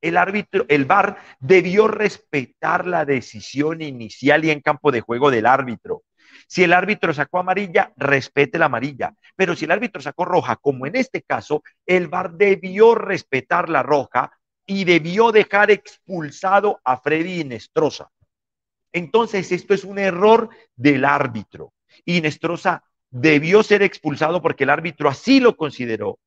El 0.00 0.16
árbitro, 0.16 0.66
el 0.68 0.84
VAR 0.84 1.16
debió 1.38 1.88
respetar 1.88 2.86
la 2.86 3.04
decisión 3.04 3.80
inicial 3.80 4.44
y 4.44 4.50
en 4.50 4.60
campo 4.60 4.90
de 4.90 5.00
juego 5.00 5.30
del 5.30 5.46
árbitro. 5.46 6.02
Si 6.48 6.64
el 6.64 6.72
árbitro 6.72 7.14
sacó 7.14 7.38
amarilla, 7.38 7.92
respete 7.96 8.58
la 8.58 8.66
amarilla. 8.66 9.14
Pero 9.36 9.54
si 9.54 9.64
el 9.64 9.70
árbitro 9.70 10.02
sacó 10.02 10.24
roja, 10.24 10.56
como 10.56 10.86
en 10.86 10.96
este 10.96 11.22
caso, 11.22 11.62
el 11.86 12.08
VAR 12.08 12.32
debió 12.32 12.94
respetar 12.94 13.68
la 13.68 13.82
roja 13.82 14.32
y 14.66 14.84
debió 14.84 15.32
dejar 15.32 15.70
expulsado 15.70 16.80
a 16.84 16.96
Freddy 16.96 17.40
Inestrosa. 17.40 18.10
Entonces, 18.92 19.50
esto 19.52 19.74
es 19.74 19.84
un 19.84 19.98
error 19.98 20.50
del 20.76 21.04
árbitro. 21.04 21.72
Inestrosa 22.04 22.84
debió 23.10 23.62
ser 23.62 23.82
expulsado 23.82 24.40
porque 24.42 24.64
el 24.64 24.70
árbitro 24.70 25.08
así 25.08 25.40
lo 25.40 25.56
consideró. 25.56 26.18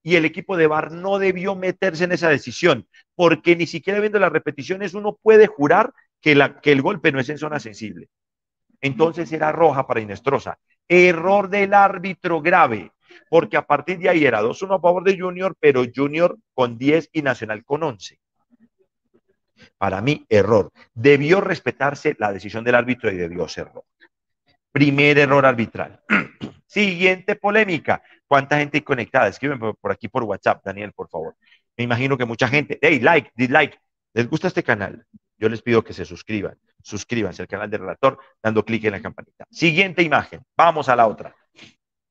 y 0.00 0.14
el 0.14 0.24
equipo 0.24 0.56
de 0.56 0.68
VAR 0.68 0.92
no 0.92 1.18
debió 1.18 1.56
meterse 1.56 2.04
en 2.04 2.12
esa 2.12 2.28
decisión, 2.30 2.86
porque 3.16 3.56
ni 3.56 3.66
siquiera 3.66 4.00
viendo 4.00 4.20
las 4.20 4.32
repeticiones 4.32 4.94
uno 4.94 5.18
puede 5.20 5.48
jurar 5.48 5.92
que, 6.20 6.54
que 6.62 6.72
el 6.72 6.82
golpe 6.82 7.10
no 7.12 7.20
es 7.20 7.28
en 7.28 7.36
zona 7.36 7.58
sensible. 7.58 8.08
Entonces 8.80 9.30
era 9.32 9.52
roja 9.52 9.86
para 9.86 10.00
Inestrosa. 10.00 10.58
Error 10.88 11.50
del 11.50 11.74
árbitro 11.74 12.40
grave, 12.40 12.92
porque 13.28 13.56
a 13.56 13.66
partir 13.66 13.98
de 13.98 14.08
ahí 14.08 14.24
era 14.24 14.42
2-1 14.42 14.76
a 14.76 14.80
favor 14.80 15.04
de 15.04 15.18
Junior, 15.18 15.56
pero 15.58 15.84
Junior 15.94 16.36
con 16.54 16.78
10 16.78 17.10
y 17.12 17.22
Nacional 17.22 17.64
con 17.64 17.82
11. 17.82 18.18
Para 19.76 20.00
mí, 20.00 20.24
error. 20.28 20.70
Debió 20.94 21.40
respetarse 21.40 22.16
la 22.18 22.32
decisión 22.32 22.64
del 22.64 22.74
árbitro 22.74 23.10
y 23.10 23.16
debió 23.16 23.48
ser 23.48 23.66
roja. 23.66 23.86
Primer 24.72 25.18
error 25.18 25.44
arbitral. 25.46 26.00
Siguiente 26.66 27.36
polémica. 27.36 28.02
¿Cuánta 28.26 28.58
gente 28.58 28.84
conectada? 28.84 29.28
Escriben 29.28 29.58
por 29.58 29.90
aquí 29.90 30.08
por 30.08 30.24
WhatsApp, 30.24 30.62
Daniel, 30.64 30.92
por 30.92 31.08
favor. 31.08 31.34
Me 31.76 31.84
imagino 31.84 32.18
que 32.18 32.24
mucha 32.24 32.48
gente. 32.48 32.78
Hey, 32.82 33.00
like, 33.00 33.30
dislike. 33.34 33.78
¿Les 34.12 34.28
gusta 34.28 34.48
este 34.48 34.62
canal? 34.62 35.06
Yo 35.38 35.48
les 35.48 35.62
pido 35.62 35.82
que 35.82 35.92
se 35.92 36.04
suscriban. 36.04 36.58
Suscríbanse 36.82 37.42
al 37.42 37.48
canal 37.48 37.70
del 37.70 37.80
relator 37.80 38.18
dando 38.42 38.64
clic 38.64 38.84
en 38.84 38.92
la 38.92 39.00
campanita. 39.00 39.46
Siguiente 39.50 40.02
imagen. 40.02 40.42
Vamos 40.56 40.88
a 40.88 40.96
la 40.96 41.06
otra. 41.06 41.34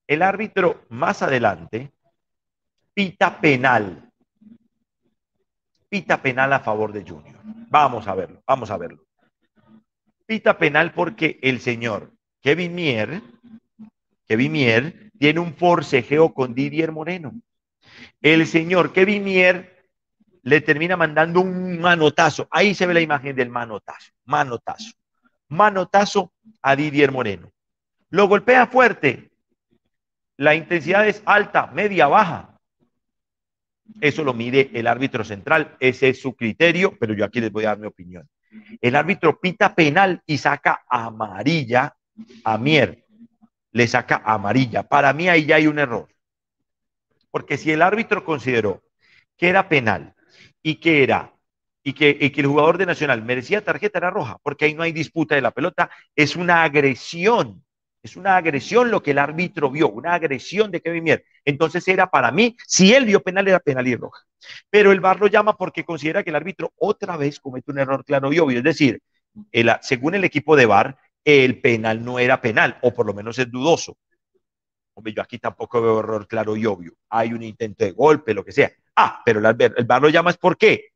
El 0.07 0.21
árbitro 0.21 0.85
más 0.89 1.21
adelante 1.21 1.91
pita 2.93 3.39
penal. 3.39 4.09
Pita 5.89 6.21
penal 6.21 6.51
a 6.53 6.59
favor 6.59 6.91
de 6.91 7.03
Junior. 7.07 7.35
Vamos 7.69 8.07
a 8.07 8.15
verlo, 8.15 8.41
vamos 8.47 8.71
a 8.71 8.77
verlo. 8.77 9.03
Pita 10.25 10.57
penal 10.57 10.93
porque 10.93 11.39
el 11.41 11.59
señor 11.59 12.11
Kevin 12.41 12.73
Mier, 12.75 13.21
Kevin 14.27 14.51
Mier 14.51 15.11
tiene 15.19 15.39
un 15.39 15.53
forcejeo 15.53 16.33
con 16.33 16.53
Didier 16.53 16.91
Moreno. 16.91 17.33
El 18.21 18.47
señor 18.47 18.93
Kevin 18.93 19.23
Mier 19.23 19.89
le 20.43 20.61
termina 20.61 20.95
mandando 20.95 21.41
un 21.41 21.79
manotazo. 21.79 22.47
Ahí 22.51 22.73
se 22.73 22.85
ve 22.85 22.93
la 22.93 23.01
imagen 23.01 23.35
del 23.35 23.49
manotazo, 23.49 24.11
manotazo, 24.25 24.93
manotazo 25.49 26.31
a 26.61 26.75
Didier 26.75 27.11
Moreno. 27.11 27.51
Lo 28.09 28.27
golpea 28.27 28.67
fuerte. 28.67 29.31
La 30.37 30.55
intensidad 30.55 31.07
es 31.07 31.21
alta, 31.25 31.67
media, 31.67 32.07
baja. 32.07 32.57
Eso 33.99 34.23
lo 34.23 34.33
mide 34.33 34.69
el 34.73 34.87
árbitro 34.87 35.23
central. 35.23 35.75
Ese 35.79 36.09
es 36.09 36.21
su 36.21 36.35
criterio, 36.35 36.95
pero 36.99 37.13
yo 37.13 37.25
aquí 37.25 37.41
les 37.41 37.51
voy 37.51 37.65
a 37.65 37.69
dar 37.69 37.79
mi 37.79 37.87
opinión. 37.87 38.27
El 38.81 38.95
árbitro 38.95 39.39
pita 39.39 39.73
penal 39.73 40.21
y 40.25 40.37
saca 40.37 40.83
amarilla 40.87 41.95
a 42.43 42.57
Mier. 42.57 43.05
Le 43.71 43.87
saca 43.87 44.21
amarilla. 44.23 44.83
Para 44.83 45.11
mí 45.13 45.27
ahí 45.27 45.45
ya 45.45 45.55
hay 45.55 45.67
un 45.67 45.79
error. 45.79 46.07
Porque 47.31 47.57
si 47.57 47.71
el 47.71 47.81
árbitro 47.81 48.23
consideró 48.23 48.83
que 49.35 49.49
era 49.49 49.67
penal 49.67 50.13
y 50.61 50.75
que 50.75 51.03
era 51.03 51.33
y 51.83 51.93
que, 51.93 52.17
y 52.19 52.31
que, 52.31 52.41
el 52.41 52.47
jugador 52.47 52.77
de 52.77 52.85
Nacional 52.85 53.23
merecía 53.23 53.63
tarjeta 53.63 53.99
era 53.99 54.09
roja, 54.09 54.39
porque 54.43 54.65
ahí 54.65 54.73
no 54.73 54.83
hay 54.83 54.91
disputa 54.91 55.35
de 55.35 55.41
la 55.41 55.51
pelota, 55.51 55.89
es 56.17 56.35
una 56.35 56.63
agresión, 56.63 57.63
es 58.07 58.15
una 58.15 58.37
agresión 58.37 58.89
lo 58.89 59.03
que 59.03 59.11
el 59.11 59.19
árbitro 59.19 59.69
vio, 59.69 59.89
una 59.89 60.13
agresión 60.13 60.71
de 60.71 60.81
Kevin 60.81 61.03
Mier. 61.03 61.25
Entonces 61.45 61.87
era 61.87 62.09
para 62.09 62.31
mí, 62.31 62.55
si 62.65 62.93
él 62.93 63.05
vio 63.05 63.21
penal, 63.21 63.47
era 63.47 63.59
penal 63.59 63.87
y 63.87 63.95
roja. 63.95 64.23
Pero 64.69 64.91
el 64.91 64.99
VAR 64.99 65.19
lo 65.19 65.27
llama 65.27 65.55
porque 65.57 65.83
considera 65.83 66.23
que 66.23 66.29
el 66.29 66.35
árbitro 66.35 66.73
otra 66.77 67.17
vez 67.17 67.39
comete 67.39 67.71
un 67.71 67.79
error 67.79 68.03
claro 68.05 68.31
y 68.31 68.39
obvio, 68.39 68.59
es 68.59 68.63
decir, 68.63 69.01
el, 69.51 69.71
según 69.81 70.15
el 70.15 70.23
equipo 70.23 70.55
de 70.55 70.65
VAR, 70.65 70.97
el 71.23 71.59
penal 71.59 72.03
no 72.03 72.19
era 72.19 72.41
penal, 72.41 72.77
o 72.81 72.93
por 72.93 73.05
lo 73.05 73.13
menos 73.13 73.37
es 73.37 73.51
dudoso. 73.51 73.97
Hombre, 74.93 75.13
yo 75.13 75.21
aquí 75.21 75.37
tampoco 75.37 75.81
veo 75.81 75.99
error 75.99 76.27
claro 76.27 76.55
y 76.55 76.65
obvio. 76.65 76.93
Hay 77.09 77.33
un 77.33 77.43
intento 77.43 77.83
de 77.83 77.91
golpe, 77.91 78.33
lo 78.33 78.43
que 78.43 78.51
sea. 78.51 78.71
Ah, 78.95 79.21
pero 79.25 79.39
el, 79.39 79.55
el 79.59 79.85
VAR 79.85 80.01
lo 80.01 80.09
llama 80.09 80.31
es 80.31 80.37
¿por 80.37 80.57
qué? 80.57 80.91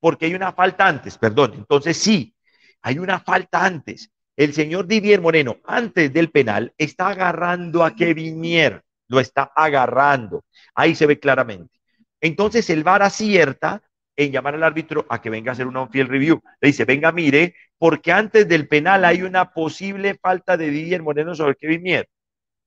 Porque 0.00 0.26
hay 0.26 0.34
una 0.34 0.52
falta 0.52 0.86
antes, 0.86 1.18
perdón. 1.18 1.54
Entonces 1.54 1.96
sí, 1.96 2.34
hay 2.80 2.98
una 2.98 3.18
falta 3.18 3.64
antes. 3.64 4.10
El 4.36 4.52
señor 4.52 4.86
Didier 4.86 5.20
Moreno, 5.20 5.58
antes 5.64 6.12
del 6.12 6.30
penal, 6.30 6.72
está 6.76 7.08
agarrando 7.08 7.84
a 7.84 7.94
Kevin 7.94 8.40
Mier, 8.40 8.82
lo 9.08 9.20
está 9.20 9.52
agarrando. 9.54 10.44
Ahí 10.74 10.94
se 10.94 11.06
ve 11.06 11.18
claramente. 11.18 11.78
Entonces 12.20 12.68
el 12.70 12.84
VAR 12.84 13.02
acierta 13.02 13.82
en 14.16 14.32
llamar 14.32 14.54
al 14.54 14.62
árbitro 14.62 15.06
a 15.08 15.20
que 15.20 15.30
venga 15.30 15.50
a 15.50 15.54
hacer 15.54 15.66
una 15.66 15.86
field 15.88 16.10
review. 16.10 16.42
Le 16.60 16.68
dice, 16.68 16.84
venga, 16.84 17.12
mire, 17.12 17.54
porque 17.78 18.12
antes 18.12 18.48
del 18.48 18.68
penal 18.68 19.04
hay 19.04 19.22
una 19.22 19.52
posible 19.52 20.18
falta 20.20 20.56
de 20.56 20.70
Didier 20.70 21.02
Moreno 21.02 21.34
sobre 21.34 21.56
Kevin 21.56 21.82
Mier. 21.82 22.08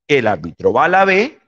El 0.07 0.27
árbitro 0.27 0.73
va 0.73 0.85
a 0.85 0.89
la 0.89 1.05
B 1.05 1.39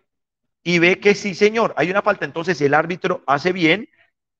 y 0.63 0.79
ve 0.79 0.99
que 0.99 1.15
sí, 1.15 1.33
señor, 1.33 1.73
hay 1.77 1.91
una 1.91 2.01
falta. 2.01 2.25
Entonces 2.25 2.59
el 2.61 2.73
árbitro 2.73 3.23
hace 3.27 3.53
bien, 3.53 3.87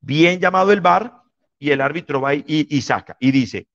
bien 0.02 0.40
llamado 0.40 0.72
el 0.72 0.82
VAR, 0.82 1.20
y 1.60 1.72
el 1.72 1.82
árbitro 1.82 2.22
va 2.22 2.34
y, 2.34 2.44
y 2.48 2.82
saca 2.82 3.18
y 3.20 3.32
dice, 3.32 3.68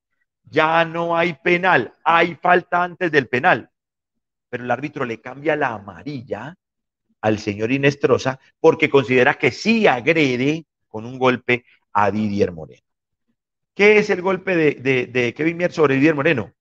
ya 0.49 0.85
no 0.85 1.17
hay 1.17 1.33
penal, 1.33 1.93
hay 2.03 2.35
falta 2.35 2.83
antes 2.83 3.11
del 3.11 3.27
penal. 3.27 3.69
Pero 4.49 4.63
el 4.63 4.71
árbitro 4.71 5.05
le 5.05 5.21
cambia 5.21 5.55
la 5.55 5.73
amarilla 5.73 6.55
al 7.21 7.39
señor 7.39 7.71
Inestrosa 7.71 8.39
porque 8.59 8.89
considera 8.89 9.35
que 9.35 9.51
sí 9.51 9.87
agrede 9.87 10.65
con 10.87 11.05
un 11.05 11.17
golpe 11.17 11.65
a 11.93 12.11
Didier 12.11 12.51
Moreno. 12.51 12.81
¿Qué 13.73 13.97
es 13.97 14.09
el 14.09 14.21
golpe 14.21 14.55
de, 14.55 15.07
de, 15.07 15.33
Kevin 15.33 15.57
Mier 15.57 15.71
sobre 15.71 15.95
Didier 15.95 16.15
Moreno? 16.15 16.53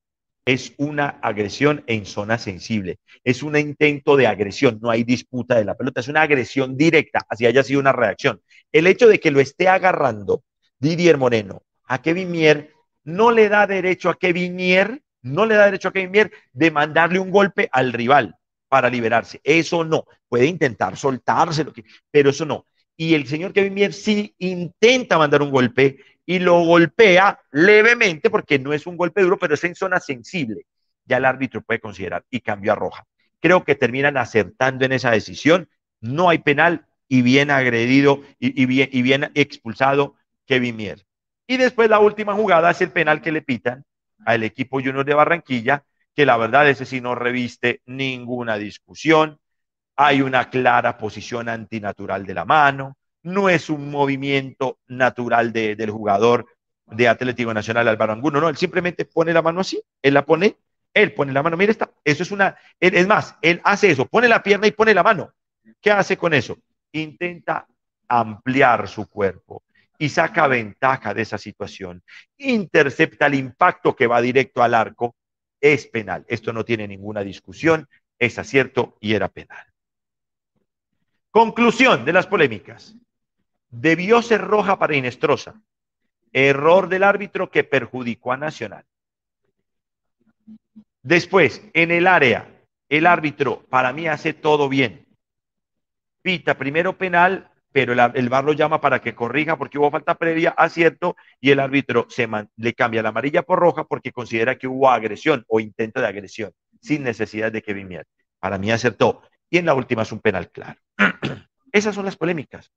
es 0.47 0.75
una 0.77 1.09
agresión 1.23 1.83
en 1.87 2.05
zona 2.05 2.37
sensible, 2.37 2.99
es 3.23 3.43
un 3.43 3.57
intento 3.57 4.17
de 4.17 4.27
agresión, 4.27 4.79
no 4.83 4.91
hay 4.91 5.03
disputa 5.03 5.55
de 5.57 5.65
la 5.65 5.75
pelota, 5.75 6.01
es 6.01 6.09
una 6.09 6.21
agresión 6.23 6.77
directa, 6.77 7.25
así 7.29 7.47
haya 7.47 7.63
sido 7.63 7.81
una 7.81 7.93
reacción. 7.93 8.43
El 8.71 8.87
hecho 8.87 9.09
de 9.09 9.21
que 9.21 9.31
lo 9.31 9.41
esté 9.41 9.69
agarrando 9.69 10.45
Didier 10.79 11.17
Moreno 11.17 11.63
a 11.87 12.03
Kevin 12.03 12.31
Mier 12.31 12.74
no 13.05 13.31
le 13.31 13.49
da 13.49 13.67
derecho 13.67 14.11
a 14.11 14.19
Kevin 14.19 14.57
Mier, 14.57 15.03
no 15.23 15.47
le 15.47 15.55
da 15.55 15.67
derecho 15.67 15.89
a 15.89 15.93
Kevin 15.93 16.11
Mier 16.11 16.33
de 16.53 16.71
mandarle 16.71 17.19
un 17.19 17.31
golpe 17.31 17.69
al 17.73 17.93
rival 17.93 18.37
para 18.69 18.91
liberarse. 18.91 19.41
Eso 19.45 19.85
no, 19.85 20.05
puede 20.29 20.47
intentar 20.47 20.97
soltarse, 20.97 21.65
pero 22.11 22.31
eso 22.31 22.45
no. 22.45 22.67
Y 22.97 23.15
el 23.15 23.27
señor 23.27 23.53
Kevin 23.53 23.75
Mier 23.75 23.93
sí 23.93 24.35
intenta 24.39 25.19
mandar 25.19 25.43
un 25.43 25.51
golpe 25.51 25.99
y 26.27 26.39
lo 26.39 26.61
golpea 26.65 27.39
levemente 27.53 28.31
porque 28.31 28.59
no 28.59 28.73
es 28.73 28.87
un 28.87 28.97
golpe 28.97 29.23
duro, 29.23 29.39
pero 29.39 29.55
es 29.55 29.65
en 29.65 29.75
zona 29.75 30.01
sensible. 30.01 30.67
Ya 31.05 31.19
el 31.19 31.25
árbitro 31.25 31.61
puede 31.63 31.81
considerar 31.81 32.25
y 32.31 32.41
cambió 32.41 32.73
a 32.73 32.77
roja. 32.77 33.05
Creo 33.41 33.65
que 33.65 33.75
terminan 33.75 34.17
acertando 34.17 34.85
en 34.85 34.93
esa 34.93 35.11
decisión. 35.11 35.69
No 36.01 36.31
hay 36.31 36.39
penal 36.39 36.87
y 37.09 37.23
bien 37.23 37.51
agredido 37.51 38.23
y, 38.39 38.65
bien, 38.67 38.89
y 38.91 39.03
bien 39.03 39.31
expulsado 39.35 40.15
Kevin 40.47 40.77
Mier. 40.77 41.05
Y 41.47 41.57
después 41.57 41.91
la 41.91 42.01
última 42.01 42.35
jugada 42.35 42.71
es 42.71 42.81
el 42.81 42.91
penal 42.91 43.21
que 43.21 43.33
le 43.33 43.43
pitan 43.43 43.85
al 44.25 44.43
equipo 44.43 44.79
Junior 44.79 45.05
de 45.05 45.15
Barranquilla, 45.15 45.85
que 46.15 46.27
la 46.27 46.37
verdad 46.37 46.69
ese 46.69 46.87
sí 46.87 47.01
no 47.01 47.15
reviste 47.15 47.83
ninguna 47.87 48.57
discusión. 48.57 49.39
Hay 49.97 50.23
una 50.23 50.51
clara 50.51 50.97
posición 50.99 51.49
antinatural 51.49 52.25
de 52.25 52.35
la 52.35 52.45
mano 52.45 52.97
no 53.25 53.49
es 53.49 53.71
un 53.71 53.91
movimiento 53.91 54.79
natural 54.87 55.53
del 55.53 55.91
jugador 55.91 56.47
de 56.87 57.09
Atlético 57.09 57.53
Nacional 57.53 57.89
Álvaro 57.89 58.13
Anguno, 58.13 58.41
no, 58.41 58.49
él 58.49 58.57
simplemente 58.57 59.07
pone 59.07 59.33
la 59.33 59.43
mano 59.43 59.61
así, 59.61 59.83
él 60.03 60.15
la 60.15 60.25
pone, 60.25 60.57
él 60.93 61.15
pone 61.15 61.33
la 61.33 61.43
mano, 61.43 61.57
mira, 61.57 61.73
está, 61.73 61.91
eso 62.05 62.23
es 62.23 62.31
una, 62.31 62.57
es 62.79 63.07
más, 63.07 63.37
él 63.41 63.61
hace 63.65 63.91
eso, 63.91 64.05
pone 64.05 64.29
la 64.29 64.43
pierna 64.43 64.67
y 64.67 64.73
pone 64.73 64.95
la 64.95 65.03
mano. 65.03 65.33
¿Qué 65.81 65.91
hace 65.91 66.19
con 66.19 66.35
eso? 66.35 66.59
Intenta 66.93 67.67
ampliar 68.07 68.87
su 68.87 69.09
cuerpo 69.09 69.63
y 69.99 70.09
saca 70.09 70.47
ventaja 70.47 71.15
de 71.15 71.23
esa 71.23 71.39
situación. 71.39 72.03
Intercepta 72.37 73.27
el 73.27 73.35
impacto 73.35 73.95
que 73.95 74.07
va 74.07 74.21
directo 74.21 74.63
al 74.63 74.75
arco, 74.75 75.17
es 75.61 75.87
penal. 75.87 76.25
Esto 76.29 76.53
no 76.53 76.65
tiene 76.65 76.87
ninguna 76.87 77.23
discusión, 77.23 77.89
es 78.19 78.39
acierto 78.39 78.97
y 79.01 79.15
era 79.15 79.29
penal. 79.29 79.67
Conclusión 81.31 82.05
de 82.05 82.13
las 82.13 82.27
polémicas. 82.27 82.95
Debió 83.71 84.23
ser 84.23 84.41
roja 84.43 84.79
para 84.79 84.95
Inestrosa. 84.95 85.61
Error 86.33 86.89
del 86.89 87.03
árbitro 87.03 87.51
que 87.51 87.65
perjudicó 87.65 88.33
a 88.33 88.37
Nacional. 88.37 88.85
Después, 91.03 91.63
en 91.73 91.91
el 91.91 92.07
área, 92.07 92.49
el 92.89 93.07
árbitro 93.07 93.65
para 93.69 93.93
mí 93.93 94.07
hace 94.07 94.33
todo 94.33 94.69
bien. 94.69 95.07
Pita 96.23 96.57
primero 96.57 96.97
penal, 96.97 97.51
pero 97.75 97.93
el, 97.93 97.99
el 98.15 98.29
VAR 98.29 98.45
lo 98.45 98.53
llama 98.53 98.81
para 98.81 99.01
que 99.01 99.17
corrija 99.17 99.59
porque 99.59 99.79
hubo 99.79 99.91
falta 99.91 100.15
previa, 100.15 100.51
acierto, 100.51 101.17
y 101.41 101.51
el 101.51 101.59
árbitro 101.59 102.07
le 102.57 102.73
cambia 102.73 103.03
la 103.03 103.09
amarilla 103.09 103.43
por 103.43 103.59
roja 103.59 103.83
porque 103.83 104.13
considera 104.13 104.57
que 104.57 104.69
hubo 104.69 104.89
agresión 104.89 105.45
o 105.49 105.59
intento 105.59 106.01
de 106.01 106.07
agresión, 106.07 106.53
sin 106.81 107.03
necesidad 107.03 107.51
de 107.51 107.63
que 107.63 107.75
viniera. 107.75 108.05
Para 108.39 108.59
mí 108.59 108.71
acertó. 108.71 109.23
Y 109.51 109.59
en 109.59 109.67
la 109.67 109.75
última 109.75 110.03
es 110.03 110.13
un 110.13 110.21
penal 110.21 110.53
claro. 110.53 110.79
Esas 111.73 111.97
son 111.97 112.05
las 112.05 112.17
polémicas. 112.17 112.71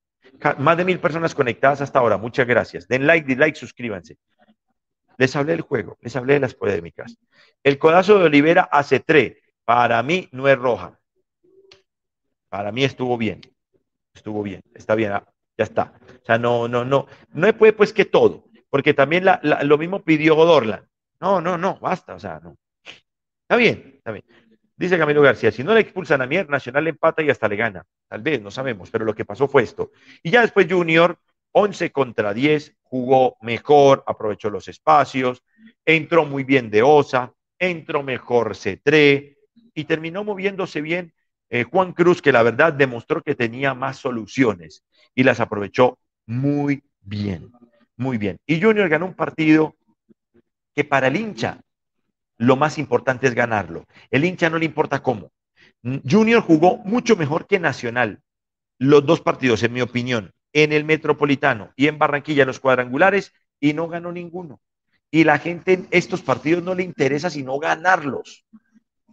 Más 0.58 0.76
de 0.76 0.84
mil 0.84 0.98
personas 0.98 1.36
conectadas 1.36 1.82
hasta 1.82 2.00
ahora. 2.00 2.18
Muchas 2.18 2.48
gracias. 2.48 2.88
Den 2.88 3.06
like, 3.06 3.28
dislike, 3.28 3.56
suscríbanse. 3.56 4.18
Les 5.20 5.36
hablé 5.36 5.52
del 5.52 5.62
juego, 5.62 6.00
les 6.02 6.16
hablé 6.16 6.34
de 6.34 6.40
las 6.40 6.56
polémicas. 6.56 7.20
El 7.64 7.78
codazo 7.78 8.18
de 8.18 8.26
Olivera 8.26 8.68
hace 8.72 9.00
tres. 9.00 9.38
Para 9.64 10.02
mí 10.02 10.28
no 10.32 10.48
es 10.48 10.58
roja. 10.58 11.00
Para 12.50 12.72
mí 12.72 12.84
estuvo 12.84 13.16
bien. 13.16 13.42
Estuvo 14.18 14.44
bien, 14.44 14.62
está 14.74 14.96
bien, 14.96 15.12
ah, 15.14 15.24
ya 15.58 15.64
está. 15.64 15.94
O 16.22 16.26
sea, 16.26 16.38
no, 16.38 16.68
no, 16.68 16.86
no, 16.86 17.08
no 17.34 17.58
puede 17.58 17.74
pues 17.74 17.94
que 17.94 18.06
todo, 18.06 18.46
porque 18.70 18.94
también 18.94 19.26
lo 19.44 19.78
mismo 19.78 20.04
pidió 20.04 20.36
Dorlan. 20.36 20.88
No, 21.20 21.42
no, 21.42 21.58
no, 21.58 21.80
basta, 21.80 22.16
o 22.16 22.20
sea, 22.20 22.40
no. 22.44 22.56
Está 23.42 23.56
bien, 23.56 23.94
está 23.98 24.12
bien. 24.12 24.26
Dice 24.76 24.98
Camilo 24.98 25.24
García, 25.24 25.52
si 25.52 25.64
no 25.64 25.74
le 25.74 25.80
expulsan 25.80 26.22
a 26.22 26.28
Mier, 26.28 26.48
Nacional 26.50 26.88
empata 26.88 27.24
y 27.24 27.32
hasta 27.32 27.48
le 27.48 27.56
gana. 27.56 27.84
Tal 28.08 28.22
vez, 28.22 28.42
no 28.42 28.52
sabemos, 28.52 28.92
pero 28.92 29.06
lo 29.06 29.16
que 29.16 29.26
pasó 29.26 29.48
fue 29.48 29.64
esto. 29.64 29.92
Y 30.22 30.30
ya 30.30 30.42
después 30.42 30.68
Junior, 30.70 31.18
11 31.52 31.92
contra 31.92 32.34
10, 32.34 32.76
jugó 32.84 33.38
mejor, 33.42 34.04
aprovechó 34.06 34.52
los 34.52 34.68
espacios, 34.68 35.42
entró 35.84 36.26
muy 36.26 36.44
bien 36.44 36.70
de 36.70 36.84
Osa, 36.84 37.34
entró 37.58 38.04
mejor 38.04 38.56
Cetré 38.56 39.38
y 39.74 39.86
terminó 39.86 40.24
moviéndose 40.24 40.82
bien 40.82 41.14
eh, 41.50 41.64
Juan 41.64 41.94
Cruz, 41.94 42.22
que 42.22 42.32
la 42.32 42.44
verdad 42.44 42.74
demostró 42.74 43.22
que 43.22 43.36
tenía 43.36 43.74
más 43.74 43.98
soluciones 43.98 44.84
y 45.16 45.24
las 45.24 45.40
aprovechó 45.40 45.98
muy 46.26 46.84
bien, 47.02 47.52
muy 47.96 48.18
bien. 48.18 48.38
Y 48.46 48.62
Junior 48.62 48.90
ganó 48.90 49.06
un 49.06 49.14
partido 49.14 49.76
que 50.76 50.84
para 50.84 51.08
el 51.08 51.16
hincha 51.16 51.62
lo 52.38 52.56
más 52.56 52.78
importante 52.78 53.28
es 53.28 53.34
ganarlo. 53.34 53.86
El 54.12 54.26
hincha 54.26 54.50
no 54.50 54.58
le 54.58 54.66
importa 54.66 55.02
cómo. 55.02 55.32
Junior 56.10 56.42
jugó 56.42 56.78
mucho 56.78 57.16
mejor 57.16 57.48
que 57.48 57.60
Nacional. 57.60 58.22
Los 58.78 59.06
dos 59.06 59.22
partidos, 59.22 59.64
en 59.64 59.74
mi 59.74 59.82
opinión, 59.82 60.34
en 60.54 60.72
el 60.72 60.84
Metropolitano 60.84 61.72
y 61.76 61.88
en 61.88 61.98
Barranquilla, 61.98 62.46
los 62.46 62.60
cuadrangulares, 62.60 63.34
y 63.60 63.74
no 63.74 63.88
ganó 63.88 64.12
ninguno. 64.12 64.60
Y 65.10 65.24
la 65.24 65.40
gente 65.40 65.74
en 65.74 65.88
estos 65.90 66.22
partidos 66.22 66.64
no 66.64 66.76
le 66.76 66.84
interesa 66.84 67.30
sino 67.30 67.58
ganarlos. 67.58 68.46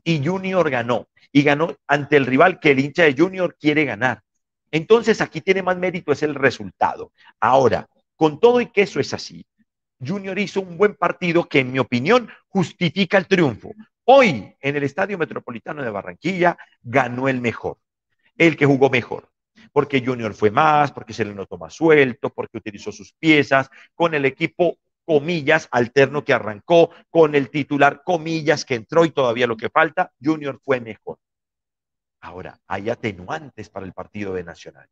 Y 0.04 0.24
Junior 0.24 0.70
ganó. 0.70 1.08
Y 1.32 1.42
ganó 1.42 1.74
ante 1.88 2.16
el 2.16 2.26
rival 2.26 2.60
que 2.60 2.70
el 2.70 2.78
hincha 2.78 3.02
de 3.02 3.14
Junior 3.16 3.56
quiere 3.58 3.84
ganar. 3.84 4.22
Entonces 4.70 5.20
aquí 5.20 5.40
tiene 5.40 5.62
más 5.62 5.76
mérito, 5.76 6.12
es 6.12 6.22
el 6.22 6.34
resultado. 6.34 7.12
Ahora, 7.40 7.88
con 8.16 8.38
todo 8.38 8.60
y 8.60 8.66
que 8.66 8.82
eso 8.82 9.00
es 9.00 9.12
así, 9.14 9.44
Junior 10.04 10.38
hizo 10.38 10.60
un 10.60 10.76
buen 10.76 10.94
partido 10.94 11.48
que 11.48 11.60
en 11.60 11.72
mi 11.72 11.78
opinión 11.78 12.28
justifica 12.48 13.18
el 13.18 13.26
triunfo. 13.26 13.72
Hoy 14.04 14.54
en 14.60 14.76
el 14.76 14.82
Estadio 14.82 15.16
Metropolitano 15.16 15.82
de 15.82 15.90
Barranquilla 15.90 16.58
ganó 16.82 17.28
el 17.28 17.40
mejor, 17.40 17.78
el 18.36 18.56
que 18.56 18.66
jugó 18.66 18.90
mejor, 18.90 19.30
porque 19.72 20.04
Junior 20.04 20.34
fue 20.34 20.50
más, 20.50 20.92
porque 20.92 21.12
se 21.12 21.24
le 21.24 21.34
notó 21.34 21.56
más 21.56 21.74
suelto, 21.74 22.30
porque 22.30 22.58
utilizó 22.58 22.92
sus 22.92 23.12
piezas, 23.14 23.70
con 23.94 24.14
el 24.14 24.24
equipo 24.24 24.76
comillas 25.04 25.68
alterno 25.70 26.24
que 26.24 26.32
arrancó, 26.32 26.90
con 27.10 27.34
el 27.34 27.50
titular 27.50 28.02
comillas 28.04 28.64
que 28.64 28.74
entró 28.74 29.04
y 29.04 29.10
todavía 29.10 29.46
lo 29.46 29.56
que 29.56 29.70
falta, 29.70 30.12
Junior 30.22 30.58
fue 30.62 30.80
mejor. 30.80 31.18
Ahora, 32.20 32.58
hay 32.66 32.90
atenuantes 32.90 33.68
para 33.68 33.86
el 33.86 33.92
partido 33.92 34.34
de 34.34 34.44
Nacional 34.44 34.88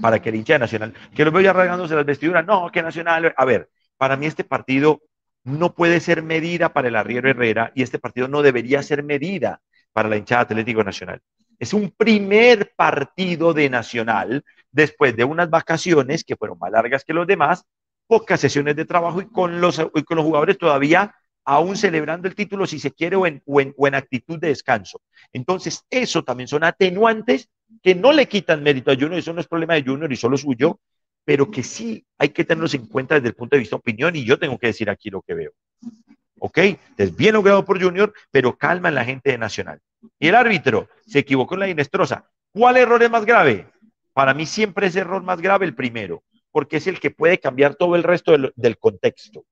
para 0.00 0.20
que 0.20 0.30
el 0.30 0.36
hincha 0.36 0.54
de 0.54 0.60
Nacional, 0.60 0.94
que 1.14 1.24
lo 1.24 1.30
veo 1.30 1.42
ya 1.42 1.52
rasgándose 1.52 1.94
las 1.94 2.06
vestiduras, 2.06 2.46
no, 2.46 2.70
que 2.70 2.82
Nacional, 2.82 3.34
a 3.36 3.44
ver, 3.44 3.68
para 3.96 4.16
mí 4.16 4.26
este 4.26 4.44
partido 4.44 5.02
no 5.44 5.74
puede 5.74 6.00
ser 6.00 6.22
medida 6.22 6.72
para 6.72 6.88
el 6.88 6.96
Arriero 6.96 7.28
Herrera 7.28 7.72
y 7.74 7.82
este 7.82 7.98
partido 7.98 8.28
no 8.28 8.42
debería 8.42 8.82
ser 8.82 9.02
medida 9.02 9.60
para 9.92 10.08
la 10.08 10.16
hinchada 10.16 10.42
Atlético 10.42 10.84
Nacional. 10.84 11.20
Es 11.58 11.74
un 11.74 11.90
primer 11.90 12.72
partido 12.74 13.52
de 13.52 13.68
Nacional 13.68 14.44
después 14.70 15.14
de 15.16 15.24
unas 15.24 15.50
vacaciones 15.50 16.24
que 16.24 16.36
fueron 16.36 16.58
más 16.58 16.70
largas 16.70 17.04
que 17.04 17.12
los 17.12 17.26
demás, 17.26 17.64
pocas 18.10 18.40
sesiones 18.40 18.74
de 18.74 18.84
trabajo 18.84 19.22
y 19.22 19.26
con 19.26 19.60
los, 19.60 19.78
con 19.78 20.16
los 20.16 20.24
jugadores 20.24 20.58
todavía 20.58 21.14
aún 21.44 21.76
celebrando 21.76 22.26
el 22.26 22.34
título, 22.34 22.66
si 22.66 22.80
se 22.80 22.90
quiere, 22.90 23.14
o 23.14 23.24
en, 23.24 23.40
o 23.46 23.86
en, 23.86 23.94
actitud 23.94 24.36
de 24.40 24.48
descanso. 24.48 25.00
Entonces, 25.32 25.84
eso 25.88 26.24
también 26.24 26.48
son 26.48 26.64
atenuantes 26.64 27.48
que 27.84 27.94
no 27.94 28.12
le 28.12 28.26
quitan 28.26 28.64
mérito 28.64 28.90
a 28.90 28.94
Junior, 28.94 29.14
eso 29.14 29.32
no 29.32 29.40
es 29.40 29.46
problema 29.46 29.74
de 29.74 29.84
Junior 29.84 30.12
y 30.12 30.16
solo 30.16 30.36
suyo, 30.36 30.80
pero 31.24 31.52
que 31.52 31.62
sí 31.62 32.04
hay 32.18 32.30
que 32.30 32.44
tenerlos 32.44 32.74
en 32.74 32.86
cuenta 32.86 33.14
desde 33.14 33.28
el 33.28 33.34
punto 33.34 33.54
de 33.54 33.60
vista 33.60 33.76
de 33.76 33.80
opinión 33.80 34.16
y 34.16 34.24
yo 34.24 34.40
tengo 34.40 34.58
que 34.58 34.66
decir 34.66 34.90
aquí 34.90 35.08
lo 35.08 35.22
que 35.22 35.34
veo. 35.34 35.52
¿Ok? 36.40 36.58
Es 36.96 37.14
bien 37.14 37.34
logrado 37.34 37.64
por 37.64 37.80
Junior, 37.80 38.12
pero 38.32 38.56
calma 38.56 38.88
en 38.88 38.96
la 38.96 39.04
gente 39.04 39.30
de 39.30 39.38
Nacional. 39.38 39.78
Y 40.18 40.26
el 40.26 40.34
árbitro 40.34 40.88
se 41.06 41.20
equivocó 41.20 41.54
en 41.54 41.60
la 41.60 41.68
Inestrosa. 41.68 42.28
¿Cuál 42.52 42.76
error 42.76 43.00
es 43.04 43.10
más 43.10 43.24
grave? 43.24 43.68
Para 44.12 44.34
mí 44.34 44.46
siempre 44.46 44.88
es 44.88 44.96
error 44.96 45.22
más 45.22 45.40
grave 45.40 45.66
el 45.66 45.76
primero, 45.76 46.24
porque 46.52 46.78
es 46.78 46.86
el 46.86 47.00
que 47.00 47.10
puede 47.10 47.38
cambiar 47.38 47.74
todo 47.74 47.96
el 47.96 48.02
resto 48.02 48.32
del, 48.32 48.78
contexto. 48.78 49.44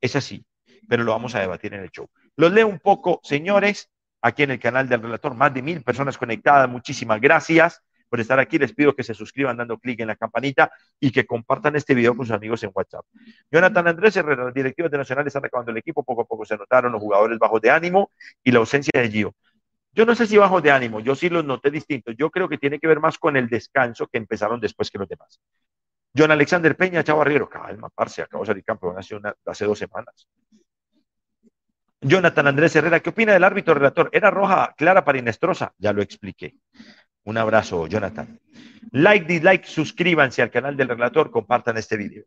Es 0.00 0.16
así, 0.16 0.44
pero 0.88 1.04
lo 1.04 1.12
vamos 1.12 1.34
a 1.34 1.40
debatir 1.40 1.74
en 1.74 1.80
el 1.80 1.90
show. 1.90 2.08
Los 2.36 2.52
leo 2.52 2.66
un 2.66 2.78
poco, 2.78 3.20
señores 3.22 3.90
aquí 4.24 4.42
en 4.42 4.50
el 4.52 4.58
canal 4.58 4.88
del 4.88 5.02
relator. 5.02 5.34
Más 5.34 5.52
de 5.52 5.62
mil 5.62 5.82
personas 5.82 6.16
conectadas. 6.16 6.68
Muchísimas 6.68 7.20
gracias 7.20 7.82
por 8.08 8.20
estar 8.20 8.38
aquí. 8.40 8.58
Les 8.58 8.72
pido 8.72 8.94
que 8.94 9.02
se 9.02 9.12
suscriban 9.12 9.56
dando 9.56 9.78
clic 9.78 10.00
en 10.00 10.08
la 10.08 10.16
campanita 10.16 10.72
y 10.98 11.12
que 11.12 11.26
compartan 11.26 11.76
este 11.76 11.94
video 11.94 12.16
con 12.16 12.24
sus 12.26 12.34
amigos 12.34 12.62
en 12.62 12.70
WhatsApp. 12.74 13.04
Jonathan 13.52 13.86
Andrés 13.86 14.16
las 14.16 14.54
directivas 14.54 14.90
de 14.90 14.98
Nacional 14.98 15.26
están 15.26 15.44
acabando 15.44 15.70
el 15.72 15.76
equipo. 15.76 16.02
Poco 16.02 16.22
a 16.22 16.24
poco 16.24 16.44
se 16.46 16.56
notaron 16.56 16.92
los 16.92 17.02
jugadores 17.02 17.38
bajos 17.38 17.60
de 17.60 17.70
ánimo 17.70 18.10
y 18.42 18.50
la 18.50 18.60
ausencia 18.60 18.98
de 18.98 19.10
Gio. 19.10 19.34
Yo 19.92 20.06
no 20.06 20.14
sé 20.14 20.26
si 20.26 20.36
bajos 20.36 20.62
de 20.62 20.72
ánimo, 20.72 20.98
yo 20.98 21.14
sí 21.14 21.28
los 21.28 21.44
noté 21.44 21.70
distintos. 21.70 22.16
Yo 22.18 22.30
creo 22.30 22.48
que 22.48 22.58
tiene 22.58 22.80
que 22.80 22.88
ver 22.88 22.98
más 22.98 23.16
con 23.16 23.36
el 23.36 23.48
descanso 23.48 24.08
que 24.08 24.18
empezaron 24.18 24.58
después 24.58 24.90
que 24.90 24.98
los 24.98 25.08
demás. 25.08 25.38
John 26.16 26.30
Alexander 26.30 26.76
Peña, 26.76 27.02
Chavo 27.02 27.22
Arriero, 27.22 27.48
calma, 27.48 27.88
parce, 27.88 28.22
acabo 28.22 28.44
de 28.44 28.48
salir 28.48 28.64
campeón 28.64 28.96
hace, 28.98 29.18
hace 29.46 29.64
dos 29.64 29.78
semanas. 29.78 30.28
Jonathan 32.00 32.46
Andrés 32.46 32.76
Herrera, 32.76 33.00
¿qué 33.00 33.10
opina 33.10 33.32
del 33.32 33.44
árbitro 33.44 33.74
relator? 33.74 34.10
Era 34.12 34.30
roja 34.30 34.74
clara 34.76 35.04
para 35.04 35.18
Inestrosa, 35.18 35.72
ya 35.78 35.92
lo 35.92 36.02
expliqué. 36.02 36.54
Un 37.24 37.38
abrazo, 37.38 37.86
Jonathan. 37.86 38.38
Like, 38.92 39.26
dislike, 39.26 39.64
suscríbanse 39.64 40.42
al 40.42 40.50
canal 40.50 40.76
del 40.76 40.88
relator, 40.88 41.30
compartan 41.30 41.78
este 41.78 41.96
video. 41.96 42.24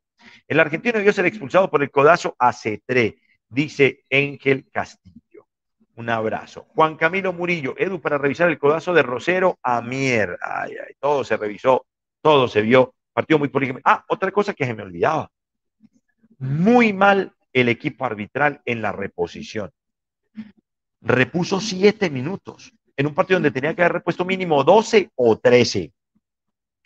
El 0.47 0.60
argentino 0.60 0.97
debió 0.97 1.13
ser 1.13 1.28
expulsado 1.28 1.69
por 1.69 1.84
el 1.84 1.91
codazo 1.91 2.36
a 2.39 2.52
C3, 2.52 3.17
dice 3.47 4.04
Ángel 4.12 4.67
Castillo. 4.71 5.47
Un 5.95 6.10
abrazo. 6.10 6.65
Juan 6.76 6.97
Camilo 6.97 7.32
Murillo, 7.32 7.76
Edu, 7.78 8.02
para 8.02 8.17
revisar 8.17 8.50
el 8.50 8.60
codazo 8.60 8.93
de 8.93 9.04
Rosero 9.04 9.60
a 9.62 9.82
Mier. 9.82 10.38
Ay, 10.41 10.73
ay, 10.73 10.93
todo 11.00 11.23
se 11.23 11.38
revisó, 11.38 11.86
todo 12.21 12.47
se 12.47 12.62
vio. 12.62 12.95
Partido 13.17 13.39
muy 13.39 13.49
político. 13.49 13.80
Ah, 13.84 14.06
otra 14.10 14.30
cosa 14.30 14.53
que 14.53 14.63
se 14.63 14.75
me 14.75 14.84
olvidaba. 14.84 15.32
Muy 16.38 16.93
mal 16.93 17.34
el 17.51 17.67
equipo 17.67 18.06
arbitral 18.06 18.62
en 18.63 18.80
la 18.80 18.91
reposición. 18.91 19.71
Repuso 21.01 21.60
siete 21.60 22.12
minutos 22.12 22.71
en 22.95 23.08
un 23.08 23.15
partido 23.15 23.38
donde 23.38 23.49
tenía 23.49 23.73
que 23.73 23.82
haber 23.82 23.93
repuesto 23.93 24.23
mínimo 24.23 24.63
12 24.63 25.10
o 25.15 25.36
13. 25.36 25.91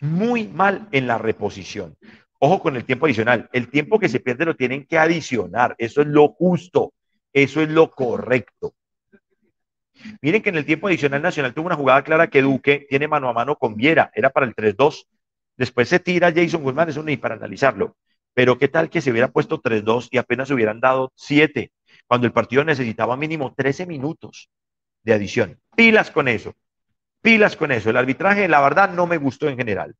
Muy 0.00 0.48
mal 0.48 0.88
en 0.90 1.06
la 1.06 1.18
reposición. 1.18 1.98
Ojo 2.38 2.60
con 2.60 2.76
el 2.76 2.86
tiempo 2.86 3.04
adicional. 3.04 3.50
El 3.52 3.68
tiempo 3.68 3.98
que 3.98 4.08
se 4.08 4.20
pierde 4.20 4.46
lo 4.46 4.56
tienen 4.56 4.86
que 4.86 4.96
adicionar. 4.96 5.74
Eso 5.76 6.00
es 6.00 6.06
lo 6.06 6.28
justo. 6.28 6.94
Eso 7.30 7.60
es 7.60 7.68
lo 7.68 7.90
correcto. 7.90 8.72
Miren 10.22 10.40
que 10.40 10.48
en 10.48 10.56
el 10.56 10.64
tiempo 10.64 10.86
adicional 10.86 11.20
Nacional 11.20 11.52
tuvo 11.52 11.66
una 11.66 11.76
jugada 11.76 12.02
clara 12.02 12.28
que 12.28 12.40
Duque 12.40 12.86
tiene 12.88 13.06
mano 13.06 13.28
a 13.28 13.34
mano 13.34 13.56
con 13.56 13.76
Viera. 13.76 14.10
Era 14.14 14.30
para 14.30 14.46
el 14.46 14.54
3-2. 14.54 15.04
Después 15.56 15.88
se 15.88 16.00
tira 16.00 16.32
Jason 16.34 16.62
Guzmán. 16.62 16.88
Es 16.88 16.96
un 16.96 17.08
y 17.08 17.16
para 17.16 17.34
analizarlo. 17.34 17.96
Pero 18.34 18.58
qué 18.58 18.68
tal 18.68 18.88
que 18.90 19.00
se 19.00 19.10
hubiera 19.10 19.28
puesto 19.28 19.60
3-2 19.60 20.08
y 20.10 20.18
apenas 20.18 20.50
hubieran 20.50 20.80
dado 20.80 21.12
7, 21.16 21.70
cuando 22.06 22.26
el 22.26 22.32
partido 22.32 22.64
necesitaba 22.64 23.16
mínimo 23.16 23.54
13 23.54 23.86
minutos 23.86 24.48
de 25.02 25.12
adición. 25.12 25.60
Pilas 25.76 26.10
con 26.10 26.28
eso, 26.28 26.54
pilas 27.20 27.56
con 27.56 27.72
eso. 27.72 27.90
El 27.90 27.96
arbitraje, 27.96 28.48
la 28.48 28.60
verdad, 28.60 28.92
no 28.92 29.06
me 29.06 29.18
gustó 29.18 29.48
en 29.48 29.56
general. 29.56 29.94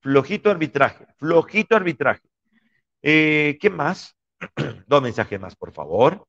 Flojito 0.00 0.50
arbitraje, 0.50 1.06
flojito 1.18 1.76
arbitraje. 1.76 2.22
Eh, 3.02 3.58
¿Qué 3.60 3.70
más? 3.70 4.16
Dos 4.86 5.02
mensajes 5.02 5.40
más, 5.40 5.56
por 5.56 5.72
favor. 5.72 6.26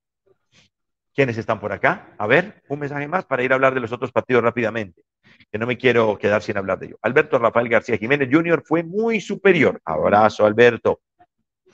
¿Quiénes 1.14 1.38
están 1.38 1.60
por 1.60 1.72
acá? 1.72 2.16
A 2.18 2.28
ver, 2.28 2.62
un 2.70 2.80
mensaje 2.80 3.08
más 3.08 3.26
para 3.26 3.44
ir 3.44 3.52
a 3.52 3.56
hablar 3.56 3.74
de 3.74 3.80
los 3.82 3.92
otros 3.92 4.12
partidos 4.12 4.44
rápidamente, 4.44 5.04
que 5.52 5.58
no 5.58 5.66
me 5.68 5.78
quiero 5.78 6.18
quedar 6.18 6.42
sin 6.42 6.58
hablar 6.58 6.80
de 6.80 6.88
ello. 6.88 7.00
Alberto 7.02 7.40
Rafael 7.40 7.70
García 7.70 7.98
Jiménez 7.98 8.30
Jr. 8.32 8.64
fue 8.66 8.84
muy 8.84 9.22
superior. 9.22 9.82
Abrazo, 9.86 10.46
Alberto. 10.46 11.02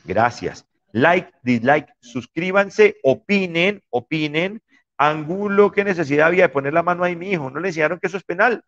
Gracias. 0.04 0.66
Like, 0.92 1.32
dislike, 1.44 1.90
suscríbanse, 2.00 2.98
opinen, 3.04 3.82
opinen. 3.90 4.62
Angulo, 4.98 5.72
¿qué 5.72 5.84
necesidad 5.84 6.28
había 6.28 6.44
de 6.44 6.54
poner 6.54 6.74
la 6.74 6.84
mano 6.84 7.04
ahí, 7.04 7.16
mi 7.16 7.32
hijo? 7.32 7.50
¿No 7.50 7.60
le 7.60 7.68
enseñaron 7.68 8.00
que 8.00 8.08
eso 8.08 8.18
es 8.18 8.24
penal? 8.24 8.64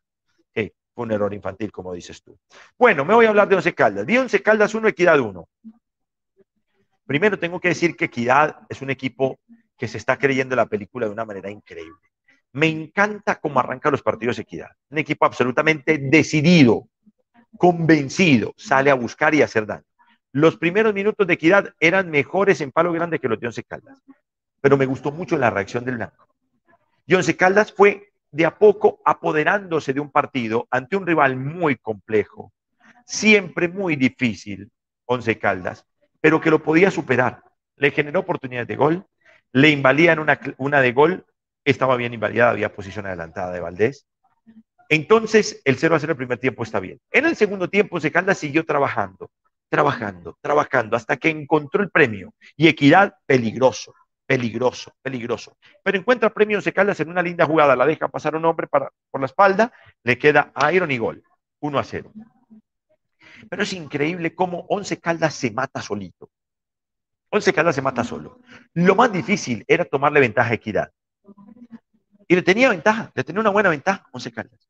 fue 0.98 1.06
un 1.06 1.12
error 1.12 1.32
infantil, 1.32 1.72
como 1.72 1.94
dices 1.94 2.24
tú. 2.24 2.40
Bueno, 2.76 3.06
me 3.06 3.14
voy 3.14 3.28
a 3.28 3.30
hablar 3.30 3.48
de 3.48 3.56
Once 3.56 3.72
Caldas. 3.76 4.04
Vi 4.04 4.18
Once 4.18 4.42
Caldas 4.42 4.74
1, 4.74 4.88
Equidad 4.88 5.20
1. 5.20 5.48
Primero 7.06 7.38
tengo 7.38 7.60
que 7.60 7.68
decir 7.68 7.96
que 7.96 8.06
Equidad 8.06 8.62
es 8.68 8.82
un 8.82 8.90
equipo 8.90 9.40
que 9.78 9.88
se 9.88 10.00
está 10.00 10.18
creyendo 10.18 10.56
la 10.56 10.66
película 10.66 11.06
de 11.06 11.12
una 11.12 11.24
manera 11.24 11.52
increíble. 11.52 12.02
Me 12.54 12.68
encanta 12.68 13.40
cómo 13.40 13.60
arranca 13.60 13.92
los 13.92 14.02
partidos 14.02 14.40
Equidad. 14.40 14.70
Un 14.90 14.98
equipo 14.98 15.26
absolutamente 15.26 15.98
decidido, 15.98 16.88
convencido, 17.58 18.54
sale 18.58 18.90
a 18.90 18.96
buscar 18.96 19.36
y 19.36 19.42
a 19.42 19.46
hacer 19.46 19.66
daño. 19.66 19.84
Los 20.32 20.58
primeros 20.58 20.94
minutos 20.94 21.26
de 21.26 21.34
equidad 21.34 21.74
eran 21.80 22.10
mejores 22.10 22.62
en 22.62 22.72
palo 22.72 22.92
grande 22.92 23.20
que 23.20 23.28
los 23.28 23.40
de 23.40 23.48
Once 23.48 23.64
Caldas, 23.64 24.04
pero 24.62 24.78
me 24.78 24.86
gustó 24.86 25.12
mucho 25.12 25.38
la 25.38 25.50
reacción 25.50 25.86
del 25.86 25.96
blanco. 25.96 26.28
Y 27.06 27.16
Once 27.16 27.36
Caldas 27.36 27.72
fue 27.72 28.12
de 28.32 28.46
a 28.46 28.58
poco 28.58 29.00
apoderándose 29.06 29.94
de 29.94 30.00
un 30.00 30.12
partido 30.12 30.68
ante 30.70 30.96
un 30.96 31.08
rival 31.08 31.38
muy 31.38 31.78
complejo, 31.78 32.52
siempre 33.06 33.68
muy 33.68 33.96
difícil, 33.96 34.70
Once 35.06 35.40
Caldas, 35.40 35.86
pero 36.20 36.42
que 36.42 36.52
lo 36.52 36.62
podía 36.62 36.92
superar. 36.92 37.42
Le 37.78 37.92
generó 37.92 38.20
oportunidades 38.20 38.68
de 38.68 38.76
gol, 38.76 39.06
le 39.54 39.70
invalían 39.70 40.20
una, 40.20 40.40
una 40.58 40.82
de 40.82 40.92
gol, 40.92 41.26
estaba 41.72 41.96
bien 41.96 42.14
invalidada, 42.14 42.52
había 42.52 42.74
posición 42.74 43.06
adelantada 43.06 43.52
de 43.52 43.60
Valdés. 43.60 44.08
Entonces, 44.90 45.62
el 45.66 45.78
0 45.78 45.96
a 45.96 46.00
0 46.00 46.12
el 46.14 46.18
primer 46.18 46.38
tiempo 46.38 46.64
está 46.64 46.80
bien. 46.80 47.00
En 47.12 47.26
el 47.26 47.36
segundo 47.36 47.70
tiempo, 47.70 47.96
Once 47.96 48.12
Caldas 48.12 48.38
siguió 48.38 48.66
trabajando, 48.66 49.30
trabajando, 49.70 50.38
trabajando, 50.42 50.96
hasta 50.96 51.18
que 51.18 51.30
encontró 51.30 51.84
el 51.84 51.90
premio. 51.90 52.34
Y 52.56 52.68
Equidad, 52.68 53.16
peligroso, 53.26 53.94
peligroso, 54.26 54.94
peligroso. 55.02 55.58
Pero 55.84 55.98
encuentra 55.98 56.34
premio 56.34 56.58
Once 56.58 56.72
Caldas 56.72 57.00
en 57.02 57.10
una 57.10 57.22
linda 57.22 57.46
jugada, 57.46 57.76
la 57.76 57.86
deja 57.86 58.08
pasar 58.08 58.36
un 58.36 58.46
hombre 58.46 58.68
para, 58.68 58.90
por 59.12 59.20
la 59.20 59.26
espalda, 59.26 59.74
le 60.04 60.18
queda 60.18 60.54
Iron 60.72 60.92
y 60.92 60.98
gol, 60.98 61.22
1 61.60 61.80
a 61.80 61.84
0. 61.84 62.12
Pero 63.50 63.64
es 63.64 63.74
increíble 63.74 64.34
cómo 64.34 64.66
Once 64.70 64.98
Caldas 65.00 65.34
se 65.34 65.52
mata 65.52 65.82
solito. 65.82 66.30
Once 67.30 67.52
Caldas 67.52 67.76
se 67.76 67.82
mata 67.82 68.06
solo. 68.06 68.40
Lo 68.74 68.96
más 68.96 69.12
difícil 69.12 69.66
era 69.68 69.84
tomarle 69.84 70.22
ventaja 70.22 70.52
a 70.52 70.54
Equidad. 70.54 70.92
Y 72.28 72.36
le 72.36 72.42
tenía 72.42 72.70
ventaja, 72.70 73.12
le 73.14 73.24
tenía 73.24 73.42
una 73.42 73.50
buena 73.50 73.70
ventaja 73.70 74.08
Once 74.12 74.32
Caldas. 74.32 74.68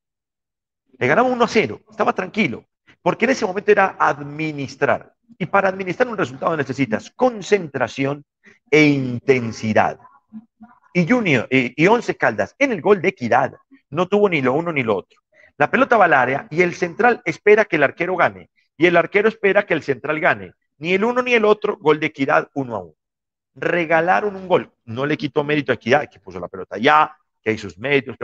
Le 0.97 1.07
ganaba 1.07 1.27
1 1.27 1.43
a 1.43 1.47
0, 1.47 1.81
estaba 1.89 2.13
tranquilo, 2.13 2.65
porque 3.01 3.25
en 3.25 3.31
ese 3.31 3.45
momento 3.45 3.71
era 3.71 3.95
administrar. 3.99 5.13
Y 5.37 5.45
para 5.45 5.69
administrar 5.69 6.07
un 6.07 6.17
resultado 6.17 6.55
necesitas 6.55 7.11
concentración 7.11 8.23
e 8.69 8.83
intensidad. 8.85 9.99
Y 10.93 11.07
Junior 11.07 11.47
y, 11.51 11.81
y 11.81 11.87
Once 11.87 12.15
Caldas 12.15 12.55
en 12.57 12.71
el 12.71 12.81
gol 12.81 13.01
de 13.01 13.09
Equidad 13.09 13.53
no 13.89 14.07
tuvo 14.07 14.29
ni 14.29 14.41
lo 14.41 14.53
uno 14.53 14.71
ni 14.71 14.83
lo 14.83 14.97
otro. 14.97 15.21
La 15.57 15.71
pelota 15.71 15.97
va 15.97 16.05
al 16.05 16.13
área 16.13 16.47
y 16.49 16.61
el 16.61 16.75
central 16.75 17.21
espera 17.25 17.65
que 17.65 17.77
el 17.77 17.83
arquero 17.83 18.15
gane. 18.15 18.49
Y 18.77 18.85
el 18.85 18.95
arquero 18.95 19.27
espera 19.27 19.65
que 19.65 19.73
el 19.73 19.81
central 19.81 20.19
gane. 20.19 20.53
Ni 20.77 20.93
el 20.93 21.03
uno 21.03 21.23
ni 21.23 21.33
el 21.33 21.45
otro, 21.45 21.77
gol 21.77 21.99
de 21.99 22.07
equidad, 22.07 22.49
uno 22.53 22.75
a 22.75 22.79
uno. 22.79 22.93
Regalaron 23.55 24.35
un 24.35 24.47
gol. 24.47 24.71
No 24.85 25.05
le 25.07 25.17
quitó 25.17 25.43
mérito 25.43 25.71
a 25.71 25.75
equidad, 25.75 26.07
que 26.09 26.19
puso 26.19 26.39
la 26.39 26.47
pelota 26.47 26.77
ya, 26.77 27.17
que 27.41 27.51
hay 27.51 27.57
sus 27.57 27.75
que... 27.75 28.15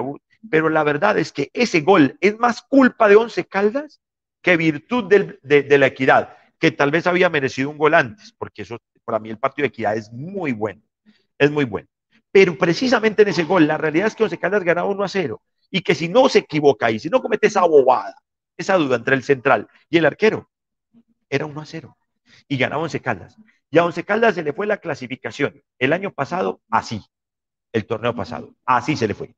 pero 0.50 0.70
la 0.70 0.84
verdad 0.84 1.18
es 1.18 1.32
que 1.32 1.50
ese 1.54 1.82
gol 1.82 2.18
es 2.20 2.38
más 2.38 2.62
culpa 2.62 3.08
de 3.08 3.16
Once 3.16 3.46
Caldas 3.46 4.02
que 4.42 4.58
virtud 4.58 5.06
de, 5.06 5.64
de 5.64 5.78
la 5.78 5.88
equidad, 5.88 6.38
que 6.60 6.72
tal 6.72 6.92
vez 6.92 7.08
había 7.08 7.30
merecido 7.30 7.70
un 7.70 7.78
gol 7.78 7.94
antes, 7.94 8.34
porque 8.38 8.64
eso, 8.64 8.78
para 9.06 9.20
mí 9.20 9.30
el 9.30 9.38
partido 9.38 9.64
de 9.64 9.70
equidad 9.70 9.96
es 9.96 10.12
muy 10.12 10.52
bueno, 10.52 10.82
es 11.38 11.50
muy 11.50 11.66
bueno. 11.66 11.88
Pero 12.32 12.58
precisamente 12.58 13.22
en 13.22 13.28
ese 13.30 13.44
gol, 13.44 13.68
la 13.68 13.78
realidad 13.78 14.08
es 14.08 14.16
que 14.16 14.24
Once 14.24 14.38
Caldas 14.38 14.64
ganaba 14.64 14.90
1 14.90 15.04
a 15.04 15.08
0 15.08 15.42
y 15.70 15.82
que 15.82 15.94
si 15.96 16.10
no 16.10 16.28
se 16.30 16.40
equivoca 16.40 16.90
y 16.90 17.00
si 17.00 17.10
no 17.10 17.22
comete 17.22 17.48
esa 17.48 17.62
bobada, 17.62 18.16
esa 18.58 18.76
duda 18.76 18.96
entre 18.96 19.16
el 19.16 19.24
central 19.24 19.68
y 19.90 19.98
el 19.98 20.06
arquero, 20.06 20.50
era 21.30 21.46
1 21.46 21.62
a 21.62 21.66
0 21.66 21.98
y 22.48 22.58
ganaba 22.58 22.82
Once 22.82 23.00
Caldas. 23.00 23.38
Y 23.70 23.78
a 23.78 23.86
Once 23.86 24.04
Caldas 24.04 24.36
se 24.36 24.44
le 24.44 24.54
fue 24.54 24.68
la 24.68 24.78
clasificación 24.78 25.62
el 25.80 25.94
año 25.94 26.12
pasado 26.12 26.62
así, 26.70 27.04
el 27.74 27.86
torneo 27.86 28.16
pasado, 28.16 28.56
así 28.66 28.96
se 28.96 29.08
le 29.08 29.16
fue. 29.16 29.36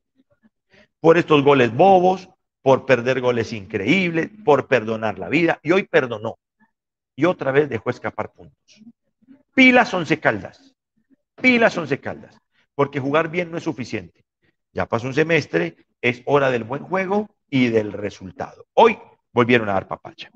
Por 1.00 1.18
estos 1.18 1.44
goles 1.44 1.74
bobos, 1.74 2.30
por 2.62 2.86
perder 2.86 3.22
goles 3.22 3.54
increíbles, 3.54 4.30
por 4.44 4.68
perdonar 4.68 5.18
la 5.18 5.30
vida, 5.30 5.60
y 5.64 5.72
hoy 5.72 5.84
perdonó. 5.84 6.38
Y 7.16 7.26
otra 7.26 7.52
vez 7.52 7.70
dejó 7.70 7.90
escapar 7.90 8.34
puntos. 8.34 8.84
Pilas 9.54 9.94
Once 9.94 10.20
Caldas, 10.20 10.76
pilas 11.42 11.78
Once 11.78 12.00
Caldas, 12.00 12.38
porque 12.76 13.00
jugar 13.00 13.30
bien 13.30 13.52
no 13.52 13.58
es 13.58 13.64
suficiente. 13.64 14.26
Ya 14.74 14.86
pasó 14.86 15.08
un 15.08 15.14
semestre, 15.14 15.78
es 16.02 16.22
hora 16.26 16.52
del 16.52 16.66
buen 16.66 16.84
juego 16.84 17.30
y 17.50 17.70
del 17.70 17.94
resultado. 17.94 18.66
Hoy 18.74 18.98
volvieron 19.32 19.70
a 19.70 19.74
dar 19.74 19.88
papacha. 19.88 20.30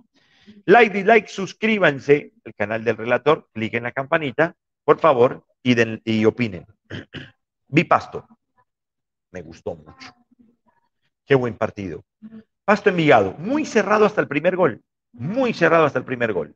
Like, 0.65 0.95
dislike, 0.95 1.27
suscríbanse 1.27 2.33
al 2.45 2.53
canal 2.53 2.83
del 2.83 2.97
relator, 2.97 3.49
cliquen 3.53 3.83
la 3.83 3.91
campanita, 3.91 4.55
por 4.85 4.99
favor, 4.99 5.45
y, 5.61 5.73
den, 5.73 6.01
y 6.05 6.25
opinen. 6.25 6.65
Vi 7.69 7.83
Pasto. 7.83 8.27
Me 9.31 9.41
gustó 9.41 9.75
mucho. 9.75 10.13
Qué 11.25 11.35
buen 11.35 11.55
partido. 11.55 12.03
Pasto 12.65 12.89
Envigado, 12.89 13.33
muy 13.33 13.65
cerrado 13.65 14.05
hasta 14.05 14.21
el 14.21 14.27
primer 14.27 14.55
gol. 14.55 14.81
Muy 15.13 15.53
cerrado 15.53 15.85
hasta 15.85 15.99
el 15.99 16.05
primer 16.05 16.33
gol. 16.33 16.55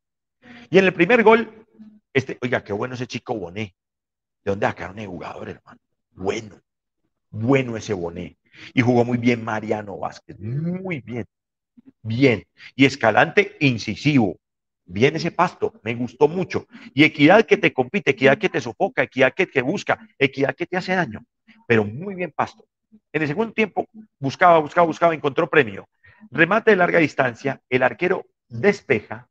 Y 0.69 0.79
en 0.79 0.85
el 0.85 0.93
primer 0.93 1.23
gol, 1.23 1.65
este, 2.13 2.37
oiga, 2.41 2.63
qué 2.63 2.73
bueno 2.73 2.95
ese 2.95 3.07
chico 3.07 3.35
Boné. 3.35 3.75
¿De 4.43 4.51
dónde 4.51 4.65
sacaron 4.65 4.99
el 4.99 5.07
jugador, 5.07 5.49
hermano? 5.49 5.79
Bueno, 6.11 6.59
bueno 7.29 7.77
ese 7.77 7.93
Boné. 7.93 8.37
Y 8.73 8.81
jugó 8.81 9.05
muy 9.05 9.17
bien 9.17 9.43
Mariano 9.43 9.97
Vázquez, 9.97 10.39
muy 10.39 11.01
bien, 11.01 11.25
bien. 12.01 12.43
Y 12.75 12.85
Escalante, 12.85 13.55
incisivo. 13.59 14.37
Bien 14.85 15.15
ese 15.15 15.31
pasto, 15.31 15.73
me 15.83 15.95
gustó 15.95 16.27
mucho. 16.27 16.67
Y 16.93 17.03
equidad 17.03 17.45
que 17.45 17.57
te 17.57 17.73
compite, 17.73 18.11
equidad 18.11 18.37
que 18.37 18.49
te 18.49 18.61
sofoca, 18.61 19.03
equidad 19.03 19.33
que 19.33 19.47
te 19.47 19.61
busca, 19.61 19.99
equidad 20.19 20.55
que 20.55 20.65
te 20.65 20.77
hace 20.77 20.93
daño. 20.93 21.25
Pero 21.67 21.85
muy 21.85 22.15
bien 22.15 22.33
pasto. 22.35 22.65
En 23.11 23.21
el 23.21 23.27
segundo 23.27 23.53
tiempo 23.53 23.87
buscaba, 24.19 24.59
buscaba, 24.59 24.85
buscaba, 24.87 25.15
encontró 25.15 25.49
premio. 25.49 25.87
Remate 26.31 26.71
de 26.71 26.77
larga 26.77 26.99
distancia, 26.99 27.61
el 27.69 27.83
arquero 27.83 28.25
despeja 28.47 29.27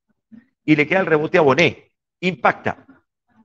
y 0.65 0.77
le 0.77 0.87
queda 0.87 1.01
el 1.01 1.07
rebote 1.07 1.39
a 1.39 1.43
Bonet. 1.43 1.91
Impacta. 2.21 2.87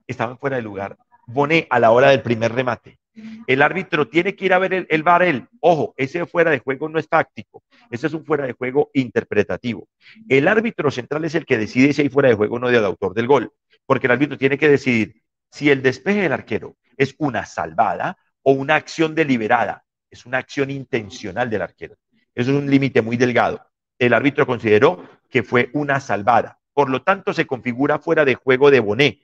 Estaba 0.05 0.37
fuera 0.37 0.57
de 0.57 0.61
lugar. 0.61 0.97
Bonet 1.25 1.67
a 1.69 1.79
la 1.79 1.91
hora 1.91 2.09
del 2.09 2.21
primer 2.21 2.53
remate. 2.53 2.99
El 3.47 3.62
árbitro 3.62 4.08
tiene 4.08 4.36
que 4.36 4.45
ir 4.45 4.53
a 4.53 4.60
ver 4.60 4.73
el, 4.73 4.88
el 4.89 5.03
bar 5.03 5.23
él. 5.23 5.47
Ojo, 5.60 5.93
ese 5.97 6.25
fuera 6.25 6.51
de 6.51 6.60
juego 6.60 6.89
no 6.89 6.99
es 6.99 7.08
táctico, 7.08 7.63
ese 7.89 8.08
es 8.08 8.13
un 8.13 8.25
fuera 8.25 8.45
de 8.45 8.53
juego 8.53 8.89
interpretativo. 8.93 9.88
El 10.27 10.47
árbitro 10.47 10.91
central 10.91 11.25
es 11.25 11.36
el 11.36 11.45
que 11.45 11.58
decide 11.58 11.93
si 11.93 12.03
hay 12.03 12.10
fuera 12.10 12.30
de 12.30 12.36
juego 12.36 12.56
o 12.56 12.60
no 12.60 12.69
del 12.69 12.86
autor 12.86 13.13
del 13.13 13.27
gol, 13.27 13.51
porque 13.86 14.08
el 14.08 14.12
árbitro 14.12 14.38
tiene 14.38 14.58
que 14.58 14.69
decidir 14.69 15.21
si 15.49 15.69
el 15.69 15.82
despeje 15.82 16.21
del 16.21 16.34
arquero 16.34 16.75
es 16.97 17.15
una 17.17 17.45
salvada 17.45 18.17
o 18.43 18.51
una 18.51 18.75
acción 18.75 19.15
deliberada, 19.15 19.86
es 20.10 20.25
una 20.25 20.38
acción 20.38 20.71
intencional 20.71 21.49
del 21.49 21.62
arquero. 21.62 21.95
Eso 22.36 22.51
es 22.51 22.58
un 22.58 22.69
límite 22.69 23.01
muy 23.01 23.17
delgado. 23.17 23.65
El 23.97 24.13
árbitro 24.13 24.45
consideró 24.45 25.03
que 25.30 25.43
fue 25.43 25.69
una 25.73 25.99
salvada, 25.99 26.60
por 26.73 26.89
lo 26.89 27.01
tanto 27.01 27.34
se 27.34 27.47
configura 27.47 27.99
fuera 27.99 28.25
de 28.25 28.36
juego 28.36 28.69
de 28.69 28.80
Bonet, 28.80 29.19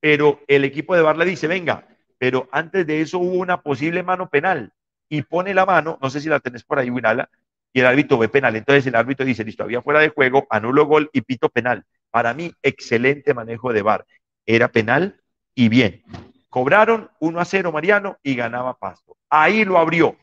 pero 0.00 0.40
el 0.46 0.64
equipo 0.64 0.94
de 0.94 1.02
bar 1.02 1.16
le 1.16 1.24
dice, 1.24 1.46
venga, 1.46 1.88
pero 2.18 2.48
antes 2.52 2.86
de 2.86 3.00
eso 3.00 3.18
hubo 3.18 3.34
una 3.34 3.60
posible 3.60 4.02
mano 4.02 4.28
penal 4.28 4.72
y 5.08 5.22
pone 5.22 5.54
la 5.54 5.66
mano, 5.66 5.98
no 6.00 6.10
sé 6.10 6.20
si 6.20 6.28
la 6.28 6.40
tenés 6.40 6.64
por 6.64 6.78
ahí, 6.78 6.90
Winala, 6.90 7.28
y 7.72 7.80
el 7.80 7.86
árbitro 7.86 8.18
ve 8.18 8.28
penal. 8.28 8.56
Entonces 8.56 8.86
el 8.86 8.94
árbitro 8.94 9.26
dice, 9.26 9.44
listo, 9.44 9.64
había 9.64 9.82
fuera 9.82 10.00
de 10.00 10.08
juego, 10.08 10.46
anulo 10.50 10.86
gol 10.86 11.10
y 11.12 11.22
pito 11.22 11.48
penal. 11.48 11.84
Para 12.10 12.32
mí, 12.32 12.52
excelente 12.62 13.34
manejo 13.34 13.72
de 13.72 13.82
VAR. 13.82 14.06
Era 14.46 14.68
penal 14.68 15.20
y 15.54 15.68
bien. 15.68 16.02
Cobraron 16.48 17.10
1 17.18 17.40
a 17.40 17.44
0 17.44 17.72
Mariano 17.72 18.18
y 18.22 18.36
ganaba 18.36 18.78
Pasto. 18.78 19.16
Ahí 19.28 19.64
lo 19.64 19.78
abrió. 19.78 20.16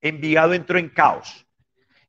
Envigado 0.00 0.54
entró 0.54 0.78
en 0.78 0.88
caos. 0.88 1.46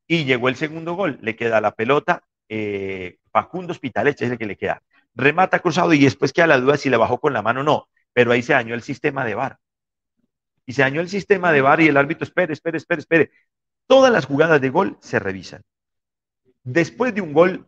Y 0.06 0.26
llegó 0.26 0.50
el 0.50 0.56
segundo 0.56 0.94
gol. 0.94 1.18
Le 1.22 1.36
queda 1.36 1.60
la 1.60 1.72
pelota. 1.72 2.24
Eh, 2.48 3.18
Facundo 3.32 3.72
Hospitaleche 3.72 4.26
es 4.26 4.32
el 4.32 4.38
que 4.38 4.46
le 4.46 4.56
queda. 4.56 4.84
Remata 5.16 5.60
cruzado 5.60 5.94
y 5.94 6.04
después 6.04 6.32
queda 6.32 6.46
la 6.46 6.60
duda 6.60 6.78
si 6.78 6.92
le 6.92 6.98
bajó 6.98 7.20
con 7.20 7.34
la 7.34 7.42
mano 7.42 7.62
o 7.62 7.64
no 7.64 7.88
pero 8.14 8.32
ahí 8.32 8.42
se 8.42 8.54
dañó 8.54 8.76
el 8.76 8.82
sistema 8.82 9.26
de 9.26 9.36
VAR. 9.36 9.58
Y 10.66 10.74
se 10.74 10.84
dañó 10.84 11.02
el 11.02 11.10
sistema 11.10 11.52
de 11.52 11.62
VAR 11.62 11.82
y 11.82 11.88
el 11.88 11.98
árbitro, 11.98 12.24
espere, 12.24 12.54
espere, 12.54 12.78
espere, 12.78 13.00
espere. 13.00 13.32
Todas 13.88 14.12
las 14.14 14.26
jugadas 14.26 14.62
de 14.62 14.70
gol 14.70 14.98
se 15.02 15.20
revisan. 15.20 15.62
Después 16.64 17.14
de 17.14 17.22
un 17.22 17.34
gol, 17.34 17.68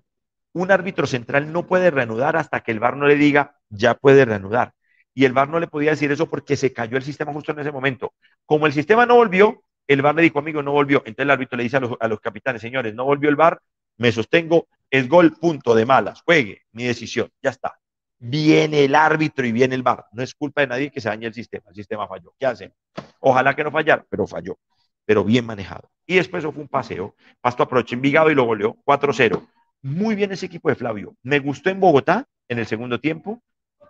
un 0.54 0.72
árbitro 0.72 1.06
central 1.06 1.52
no 1.52 1.68
puede 1.68 1.92
reanudar 1.92 2.38
hasta 2.38 2.62
que 2.62 2.72
el 2.72 2.80
VAR 2.80 2.96
no 2.96 3.08
le 3.08 3.16
diga, 3.16 3.58
ya 3.70 3.96
puede 3.96 4.24
reanudar. 4.24 4.74
Y 5.14 5.26
el 5.26 5.34
VAR 5.34 5.50
no 5.50 5.60
le 5.60 5.68
podía 5.68 5.92
decir 5.92 6.12
eso 6.12 6.30
porque 6.30 6.56
se 6.56 6.72
cayó 6.72 6.96
el 6.96 7.04
sistema 7.04 7.34
justo 7.34 7.52
en 7.52 7.60
ese 7.60 7.72
momento. 7.72 8.14
Como 8.46 8.66
el 8.66 8.74
sistema 8.74 9.06
no 9.06 9.16
volvió, 9.16 9.64
el 9.88 10.02
VAR 10.02 10.16
le 10.16 10.22
dijo, 10.22 10.40
amigo, 10.40 10.64
no 10.64 10.72
volvió. 10.72 11.00
Entonces 11.00 11.24
el 11.24 11.32
árbitro 11.32 11.58
le 11.58 11.64
dice 11.64 11.78
a 11.78 12.08
los, 12.08 12.20
capitanes, 12.22 12.62
señores, 12.62 12.94
no 12.94 13.04
volvió 13.04 13.30
el 13.30 13.36
VAR, 13.36 13.60
me 13.98 14.12
sostengo, 14.12 14.68
es 14.90 15.10
gol, 15.10 15.34
punto 15.34 15.76
de 15.76 15.86
malas, 15.86 16.22
juegue, 16.22 16.64
mi 16.72 16.86
decisión, 16.86 17.30
ya 17.42 17.50
está 17.50 17.78
viene 18.20 18.86
el 18.86 18.96
árbitro 18.96 19.46
y 19.46 19.52
viene 19.52 19.76
el 19.76 19.84
VAR. 19.84 20.06
No 20.12 20.24
es 20.24 20.34
culpa 20.34 20.62
de 20.62 20.68
nadie 20.68 20.92
que 20.92 21.02
se 21.02 21.10
dañe 21.10 21.28
el 21.28 21.34
sistema. 21.34 21.66
El 21.70 21.76
sistema 21.76 22.08
falló. 22.08 22.34
¿Qué 22.40 22.46
hacen? 22.46 22.74
Ojalá 23.20 23.56
que 23.56 23.64
no 23.64 23.72
fallara, 23.72 24.06
pero 24.10 24.28
falló. 24.28 24.58
Pero 25.06 25.24
bien 25.24 25.46
manejado. 25.46 25.90
Y 26.06 26.16
después 26.16 26.44
eso 26.44 26.52
fue 26.52 26.64
un 26.64 26.70
paseo. 26.70 27.16
Pasto 27.42 27.64
aprovechó 27.64 27.96
Envigado 27.96 28.32
y 28.32 28.36
lo 28.36 28.46
goleó 28.46 28.78
4-0. 28.86 29.48
Muy 29.82 30.16
bien 30.16 30.32
ese 30.32 30.48
equipo 30.48 30.70
de 30.70 30.76
Flavio. 30.76 31.16
Me 31.24 31.40
gustó 31.40 31.70
en 31.70 31.80
Bogotá 31.80 32.26
en 32.48 32.60
el 32.60 32.66
segundo 32.66 33.00
tiempo 33.00 33.42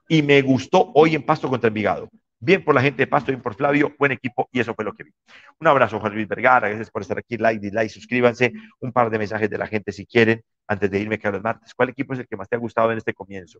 y 0.08 0.22
me 0.22 0.42
gustó 0.42 0.92
hoy 0.94 1.16
en 1.16 1.24
Pasto 1.24 1.50
contra 1.50 1.68
Envigado. 1.68 2.10
Bien 2.40 2.64
por 2.64 2.76
la 2.76 2.82
gente 2.82 3.04
de 3.04 3.08
Pasto, 3.08 3.32
bien 3.32 3.42
por 3.42 3.56
Flavio, 3.56 3.96
buen 3.98 4.12
equipo 4.12 4.50
y 4.52 4.60
eso 4.60 4.76
fue 4.76 4.86
lo 4.86 4.94
que 4.94 5.04
vi. 5.04 5.12
Un 5.60 5.68
abrazo, 5.68 6.00
Juan 6.00 6.14
Luis 6.14 6.28
Vergara, 6.28 6.68
gracias 6.68 6.92
por 6.92 7.02
estar 7.02 7.18
aquí, 7.18 7.38
like, 7.38 7.60
dislike, 7.60 7.90
suscríbanse, 7.90 8.54
un 8.82 8.92
par 8.92 9.10
de 9.10 9.18
mensajes 9.18 9.50
de 9.50 9.58
la 9.58 9.68
gente 9.68 9.92
si 9.92 10.06
quieren, 10.06 10.44
antes 10.68 10.92
de 10.92 11.00
irme, 11.00 11.18
Carlos 11.18 11.42
Martes. 11.42 11.74
¿Cuál 11.74 11.90
equipo 11.90 12.14
es 12.14 12.20
el 12.20 12.28
que 12.28 12.36
más 12.36 12.50
te 12.50 12.56
ha 12.56 12.60
gustado 12.60 12.92
en 12.92 12.98
este 12.98 13.14
comienzo? 13.14 13.60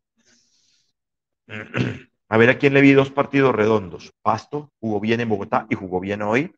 A 2.28 2.38
ver 2.38 2.50
a 2.50 2.58
quién 2.58 2.74
le 2.74 2.82
vi 2.82 2.94
dos 2.94 3.12
partidos 3.12 3.54
redondos. 3.54 4.14
Pasto 4.22 4.72
jugó 4.80 5.00
bien 5.00 5.20
en 5.20 5.30
Bogotá 5.30 5.68
y 5.70 5.76
jugó 5.76 6.00
bien 6.00 6.22
hoy. 6.24 6.56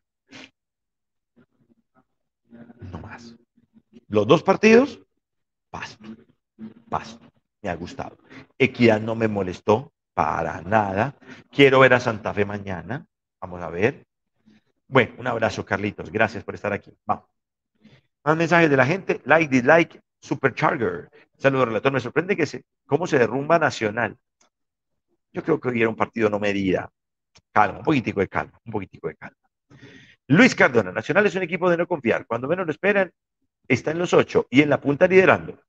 No 2.80 2.98
más. 2.98 3.36
Los 4.08 4.26
dos 4.26 4.42
partidos, 4.42 5.00
pasto, 5.70 6.08
pasto. 6.88 7.30
Me 7.60 7.68
ha 7.68 7.74
gustado. 7.74 8.16
Equidad 8.56 9.00
no 9.00 9.14
me 9.14 9.28
molestó 9.28 9.92
para 10.14 10.62
nada. 10.62 11.16
Quiero 11.50 11.80
ver 11.80 11.92
a 11.92 12.00
Santa 12.00 12.32
Fe 12.32 12.44
mañana. 12.44 13.06
Vamos 13.40 13.60
a 13.62 13.68
ver. 13.68 14.06
Bueno, 14.86 15.14
un 15.18 15.26
abrazo, 15.26 15.66
Carlitos. 15.66 16.10
Gracias 16.10 16.44
por 16.44 16.54
estar 16.54 16.72
aquí. 16.72 16.96
Vamos. 17.04 17.26
Más 18.24 18.36
mensajes 18.36 18.70
de 18.70 18.76
la 18.76 18.86
gente. 18.86 19.20
Like, 19.24 19.54
dislike, 19.54 20.00
supercharger. 20.20 21.10
Saludos, 21.36 21.68
relator. 21.68 21.92
Me 21.92 22.00
sorprende 22.00 22.36
que 22.36 22.46
se, 22.46 22.64
cómo 22.86 23.06
se 23.06 23.18
derrumba 23.18 23.58
Nacional. 23.58 24.16
Yo 25.32 25.42
creo 25.42 25.60
que 25.60 25.68
hoy 25.68 25.80
era 25.80 25.88
un 25.88 25.96
partido 25.96 26.30
no 26.30 26.38
medida. 26.38 26.90
Calma, 27.52 27.78
un 27.78 27.84
poquitico 27.84 28.20
de 28.20 28.28
calma, 28.28 28.58
un 28.64 28.72
poquitico 28.72 29.08
de 29.08 29.16
calma. 29.16 29.36
Luis 30.26 30.54
Cardona, 30.54 30.92
Nacional 30.92 31.26
es 31.26 31.34
un 31.34 31.42
equipo 31.42 31.70
de 31.70 31.76
no 31.76 31.86
confiar. 31.86 32.26
Cuando 32.26 32.48
menos 32.48 32.66
lo 32.66 32.72
esperan, 32.72 33.10
está 33.66 33.90
en 33.90 33.98
los 33.98 34.12
ocho 34.12 34.46
y 34.50 34.62
en 34.62 34.70
la 34.70 34.80
punta 34.80 35.06
liderando. 35.06 35.60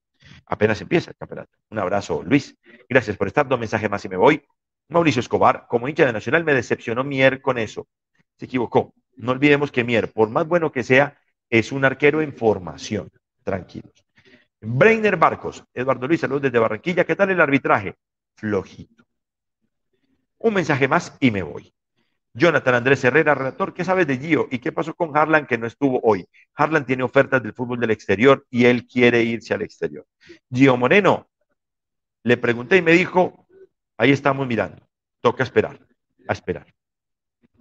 Apenas 0.47 0.81
empieza 0.81 1.11
el 1.11 1.17
campeonato. 1.17 1.51
Un 1.69 1.79
abrazo, 1.79 2.23
Luis. 2.23 2.57
Gracias 2.87 3.15
por 3.15 3.27
estar. 3.27 3.47
Dos 3.47 3.59
mensajes 3.59 3.89
más 3.89 4.03
y 4.05 4.09
me 4.09 4.17
voy. 4.17 4.43
Mauricio 4.89 5.19
Escobar, 5.19 5.65
como 5.67 5.87
hincha 5.87 6.05
de 6.05 6.13
Nacional, 6.13 6.43
me 6.43 6.53
decepcionó 6.53 7.03
Mier 7.03 7.41
con 7.41 7.57
eso. 7.57 7.87
Se 8.35 8.45
equivocó. 8.45 8.93
No 9.15 9.31
olvidemos 9.31 9.71
que 9.71 9.83
Mier, 9.83 10.11
por 10.11 10.29
más 10.29 10.47
bueno 10.47 10.71
que 10.71 10.83
sea, 10.83 11.17
es 11.49 11.71
un 11.71 11.85
arquero 11.85 12.21
en 12.21 12.33
formación. 12.33 13.09
Tranquilos. 13.43 13.93
Brainer 14.61 15.15
Barcos, 15.15 15.63
Eduardo 15.73 16.07
Luis, 16.07 16.19
saludos 16.19 16.43
desde 16.43 16.59
Barranquilla. 16.59 17.05
¿Qué 17.05 17.15
tal 17.15 17.29
el 17.29 17.39
arbitraje? 17.39 17.95
Flojito. 18.35 19.05
Un 20.39 20.53
mensaje 20.53 20.87
más 20.87 21.15
y 21.19 21.31
me 21.31 21.43
voy. 21.43 21.73
Jonathan 22.33 22.75
Andrés 22.75 23.03
Herrera, 23.03 23.35
redactor, 23.35 23.73
¿qué 23.73 23.83
sabes 23.83 24.07
de 24.07 24.17
Gio 24.17 24.47
y 24.51 24.59
qué 24.59 24.71
pasó 24.71 24.93
con 24.93 25.15
Harlan 25.15 25.45
que 25.45 25.57
no 25.57 25.67
estuvo 25.67 25.99
hoy? 26.03 26.27
Harlan 26.55 26.85
tiene 26.85 27.03
ofertas 27.03 27.41
del 27.41 27.53
fútbol 27.53 27.79
del 27.79 27.91
exterior 27.91 28.45
y 28.49 28.65
él 28.65 28.87
quiere 28.87 29.23
irse 29.23 29.53
al 29.53 29.61
exterior. 29.61 30.05
Gio 30.51 30.77
Moreno, 30.77 31.29
le 32.23 32.37
pregunté 32.37 32.77
y 32.77 32.81
me 32.81 32.91
dijo, 32.91 33.47
ahí 33.97 34.11
estamos 34.11 34.47
mirando, 34.47 34.87
toca 35.21 35.43
esperar, 35.43 35.79
a 36.27 36.33
esperar. 36.33 36.67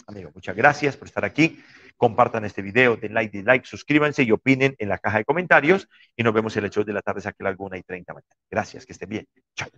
Amigo, 0.06 0.30
muchas 0.34 0.56
gracias 0.56 0.96
por 0.96 1.08
estar 1.08 1.24
aquí. 1.24 1.62
Compartan 1.96 2.44
este 2.44 2.62
video, 2.62 2.96
den 2.96 3.12
like, 3.12 3.36
dislike, 3.36 3.66
suscríbanse 3.66 4.22
y 4.22 4.30
opinen 4.30 4.74
en 4.78 4.88
la 4.88 4.98
caja 4.98 5.18
de 5.18 5.24
comentarios. 5.24 5.88
Y 6.16 6.22
nos 6.22 6.32
vemos 6.32 6.56
el 6.56 6.70
show 6.70 6.84
de 6.84 6.92
la 6.92 7.02
tarde, 7.02 7.20
saque 7.20 7.42
la 7.42 7.50
alguna 7.50 7.76
y 7.76 7.82
30 7.82 8.14
mañana. 8.14 8.34
Gracias, 8.50 8.86
que 8.86 8.92
estén 8.92 9.08
bien. 9.08 9.26
Chao. 9.54 9.68